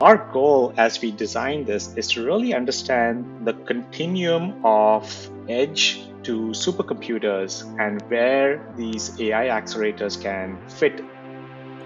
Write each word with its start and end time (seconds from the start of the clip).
Our 0.00 0.16
goal 0.32 0.72
as 0.78 0.98
we 1.02 1.10
design 1.10 1.66
this 1.66 1.94
is 1.94 2.08
to 2.12 2.24
really 2.24 2.54
understand 2.54 3.44
the 3.44 3.52
continuum 3.52 4.64
of 4.64 5.04
edge 5.46 6.08
to 6.22 6.52
supercomputers 6.56 7.68
and 7.78 8.00
where 8.08 8.64
these 8.76 9.20
AI 9.20 9.48
accelerators 9.48 10.20
can 10.20 10.56
fit 10.68 11.04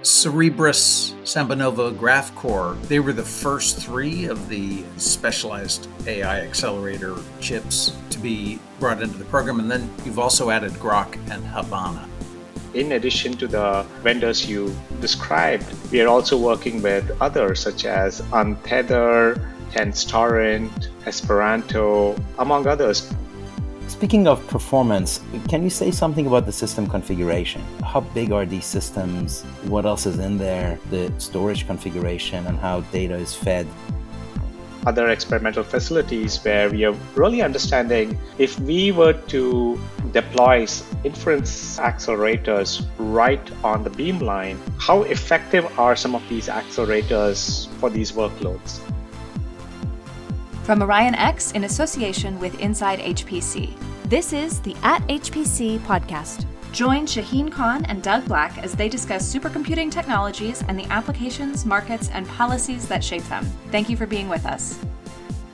Cerebras, 0.02 1.14
SambaNova, 1.22 1.96
GraphCore, 1.96 2.80
they 2.88 3.00
were 3.00 3.14
the 3.14 3.24
first 3.24 3.78
three 3.78 4.26
of 4.26 4.50
the 4.50 4.84
specialized 4.98 5.88
AI 6.06 6.42
accelerator 6.42 7.16
chips 7.40 7.96
to 8.10 8.18
be 8.18 8.60
brought 8.78 9.00
into 9.02 9.16
the 9.16 9.24
program. 9.24 9.60
And 9.60 9.70
then 9.70 9.90
you've 10.04 10.18
also 10.18 10.50
added 10.50 10.72
Groq 10.72 11.14
and 11.30 11.42
Habana. 11.46 12.06
In 12.74 12.90
addition 12.92 13.36
to 13.36 13.46
the 13.46 13.86
vendors 14.02 14.48
you 14.50 14.74
described, 15.00 15.64
we 15.92 16.00
are 16.00 16.08
also 16.08 16.36
working 16.36 16.82
with 16.82 17.08
others 17.20 17.60
such 17.60 17.84
as 17.84 18.20
Untether, 18.32 19.38
Tenstorrent, 19.70 20.88
Esperanto, 21.06 22.16
among 22.38 22.66
others. 22.66 23.08
Speaking 23.86 24.26
of 24.26 24.44
performance, 24.48 25.20
can 25.48 25.62
you 25.62 25.70
say 25.70 25.92
something 25.92 26.26
about 26.26 26.46
the 26.46 26.52
system 26.52 26.88
configuration? 26.88 27.62
How 27.84 28.00
big 28.00 28.32
are 28.32 28.44
these 28.44 28.64
systems? 28.64 29.42
What 29.68 29.86
else 29.86 30.04
is 30.04 30.18
in 30.18 30.36
there? 30.36 30.80
The 30.90 31.12
storage 31.18 31.68
configuration 31.68 32.44
and 32.48 32.58
how 32.58 32.80
data 32.90 33.14
is 33.14 33.36
fed? 33.36 33.68
Other 34.86 35.08
experimental 35.08 35.62
facilities 35.62 36.42
where 36.44 36.70
we 36.70 36.84
are 36.84 36.94
really 37.14 37.42
understanding 37.42 38.18
if 38.38 38.58
we 38.60 38.92
were 38.92 39.14
to 39.14 39.80
deploy 40.12 40.66
inference 41.04 41.78
accelerators 41.78 42.86
right 42.98 43.50
on 43.64 43.82
the 43.82 43.90
beamline, 43.90 44.58
how 44.78 45.02
effective 45.02 45.66
are 45.78 45.96
some 45.96 46.14
of 46.14 46.22
these 46.28 46.48
accelerators 46.48 47.68
for 47.80 47.90
these 47.90 48.12
workloads? 48.12 48.80
From 50.64 50.80
OrionX 50.80 51.54
in 51.54 51.64
association 51.64 52.38
with 52.38 52.58
Inside 52.60 52.98
HPC. 53.00 53.76
This 54.04 54.32
is 54.32 54.60
the 54.60 54.76
At 54.82 55.02
HPC 55.08 55.78
podcast. 55.80 56.46
Join 56.74 57.06
Shaheen 57.06 57.52
Khan 57.52 57.84
and 57.84 58.02
Doug 58.02 58.26
Black 58.26 58.58
as 58.58 58.72
they 58.72 58.88
discuss 58.88 59.32
supercomputing 59.32 59.92
technologies 59.92 60.64
and 60.66 60.76
the 60.76 60.86
applications, 60.86 61.64
markets, 61.64 62.10
and 62.12 62.26
policies 62.26 62.88
that 62.88 63.04
shape 63.04 63.22
them. 63.28 63.44
Thank 63.70 63.88
you 63.88 63.96
for 63.96 64.06
being 64.06 64.28
with 64.28 64.44
us. 64.44 64.80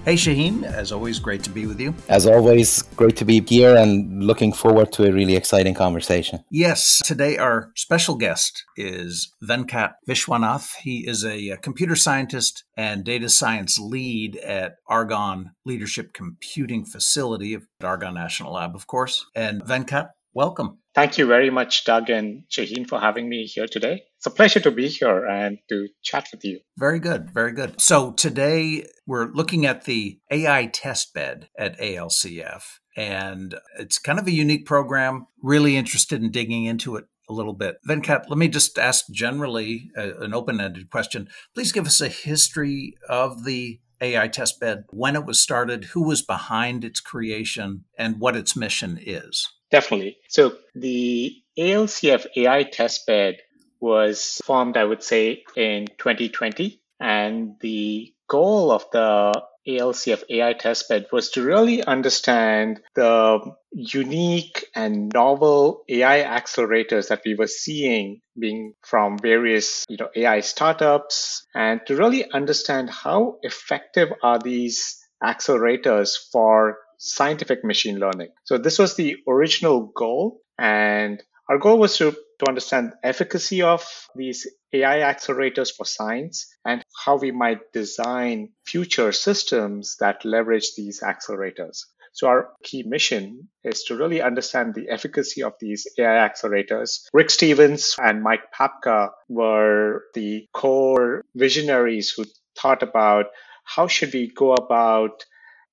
Hey, 0.06 0.14
Shaheen, 0.14 0.64
as 0.64 0.92
always, 0.92 1.18
great 1.18 1.42
to 1.42 1.50
be 1.50 1.66
with 1.66 1.78
you. 1.78 1.94
As 2.08 2.26
always, 2.26 2.80
great 2.96 3.16
to 3.16 3.26
be 3.26 3.42
here 3.42 3.76
and 3.76 4.24
looking 4.24 4.50
forward 4.50 4.92
to 4.92 5.06
a 5.06 5.12
really 5.12 5.36
exciting 5.36 5.74
conversation. 5.74 6.42
Yes, 6.50 7.02
today 7.04 7.36
our 7.36 7.70
special 7.76 8.14
guest 8.14 8.64
is 8.78 9.30
Venkat 9.44 9.92
Vishwanath. 10.08 10.70
He 10.76 11.06
is 11.06 11.22
a 11.22 11.58
computer 11.58 11.96
scientist 11.96 12.64
and 12.78 13.04
data 13.04 13.28
science 13.28 13.78
lead 13.78 14.36
at 14.36 14.76
Argonne 14.88 15.50
Leadership 15.66 16.14
Computing 16.14 16.86
Facility 16.86 17.52
of 17.52 17.66
Argonne 17.82 18.14
National 18.14 18.54
Lab, 18.54 18.74
of 18.74 18.86
course. 18.86 19.26
And 19.36 19.62
Venkat, 19.62 20.08
welcome. 20.32 20.78
Thank 20.94 21.18
you 21.18 21.26
very 21.26 21.50
much, 21.50 21.84
Doug 21.84 22.10
and 22.10 22.42
Shaheen, 22.50 22.88
for 22.88 22.98
having 22.98 23.28
me 23.28 23.44
here 23.44 23.68
today. 23.68 24.02
It's 24.16 24.26
a 24.26 24.30
pleasure 24.30 24.58
to 24.60 24.72
be 24.72 24.88
here 24.88 25.24
and 25.24 25.58
to 25.68 25.88
chat 26.02 26.28
with 26.32 26.44
you. 26.44 26.60
Very 26.76 26.98
good, 26.98 27.30
very 27.32 27.52
good. 27.52 27.80
So 27.80 28.10
today 28.12 28.86
we're 29.06 29.30
looking 29.32 29.66
at 29.66 29.84
the 29.84 30.18
AI 30.30 30.66
test 30.66 31.14
bed 31.14 31.48
at 31.56 31.78
ALCF, 31.78 32.62
and 32.96 33.54
it's 33.78 33.98
kind 34.00 34.18
of 34.18 34.26
a 34.26 34.32
unique 34.32 34.66
program. 34.66 35.26
Really 35.42 35.76
interested 35.76 36.20
in 36.22 36.32
digging 36.32 36.64
into 36.64 36.96
it 36.96 37.04
a 37.28 37.32
little 37.32 37.54
bit. 37.54 37.76
Venkat, 37.88 38.24
let 38.28 38.38
me 38.38 38.48
just 38.48 38.76
ask 38.76 39.04
generally 39.12 39.92
uh, 39.96 40.16
an 40.18 40.34
open 40.34 40.60
ended 40.60 40.90
question. 40.90 41.28
Please 41.54 41.70
give 41.70 41.86
us 41.86 42.00
a 42.00 42.08
history 42.08 42.96
of 43.08 43.44
the 43.44 43.80
AI 44.00 44.28
testbed, 44.28 44.84
when 44.88 45.14
it 45.14 45.26
was 45.26 45.38
started, 45.38 45.84
who 45.84 46.02
was 46.02 46.22
behind 46.22 46.84
its 46.84 47.00
creation, 47.00 47.84
and 47.98 48.18
what 48.18 48.34
its 48.34 48.56
mission 48.56 48.98
is. 49.00 49.46
Definitely. 49.70 50.18
So 50.28 50.56
the 50.74 51.34
ALCF 51.58 52.26
AI 52.36 52.64
testbed 52.64 53.36
was 53.80 54.40
formed, 54.44 54.76
I 54.76 54.84
would 54.84 55.02
say, 55.02 55.44
in 55.56 55.86
2020. 55.98 56.80
And 56.98 57.56
the 57.60 58.12
goal 58.28 58.70
of 58.72 58.84
the 58.92 59.32
ALCF 59.66 60.24
AI 60.30 60.54
testbed 60.54 61.12
was 61.12 61.30
to 61.30 61.42
really 61.42 61.82
understand 61.84 62.80
the 62.94 63.40
unique 63.72 64.66
and 64.74 65.12
novel 65.12 65.84
AI 65.88 66.22
accelerators 66.22 67.08
that 67.08 67.22
we 67.24 67.34
were 67.34 67.46
seeing 67.46 68.20
being 68.38 68.74
from 68.82 69.18
various 69.18 69.84
you 69.88 69.98
know 69.98 70.08
AI 70.16 70.40
startups 70.40 71.46
and 71.54 71.80
to 71.86 71.96
really 71.96 72.30
understand 72.32 72.88
how 72.88 73.36
effective 73.42 74.08
are 74.22 74.38
these 74.38 74.98
accelerators 75.22 76.14
for 76.32 76.78
scientific 77.00 77.64
machine 77.64 77.98
learning. 77.98 78.28
So 78.44 78.58
this 78.58 78.78
was 78.78 78.94
the 78.94 79.16
original 79.26 79.90
goal. 79.96 80.40
And 80.58 81.22
our 81.48 81.58
goal 81.58 81.78
was 81.78 81.96
to, 81.96 82.12
to 82.12 82.48
understand 82.48 82.92
efficacy 83.02 83.62
of 83.62 83.84
these 84.14 84.46
AI 84.72 84.98
accelerators 84.98 85.74
for 85.74 85.84
science 85.84 86.46
and 86.64 86.84
how 87.04 87.16
we 87.16 87.32
might 87.32 87.72
design 87.72 88.50
future 88.66 89.12
systems 89.12 89.96
that 89.98 90.24
leverage 90.24 90.74
these 90.76 91.00
accelerators. 91.00 91.80
So 92.12 92.26
our 92.28 92.50
key 92.62 92.82
mission 92.82 93.48
is 93.64 93.84
to 93.84 93.96
really 93.96 94.20
understand 94.20 94.74
the 94.74 94.90
efficacy 94.90 95.42
of 95.42 95.54
these 95.60 95.86
AI 95.98 96.28
accelerators. 96.28 97.06
Rick 97.14 97.30
Stevens 97.30 97.94
and 97.98 98.22
Mike 98.22 98.52
Papka 98.52 99.10
were 99.28 100.02
the 100.14 100.46
core 100.52 101.24
visionaries 101.34 102.10
who 102.10 102.26
thought 102.58 102.82
about 102.82 103.26
how 103.64 103.86
should 103.86 104.12
we 104.12 104.32
go 104.34 104.54
about 104.54 105.24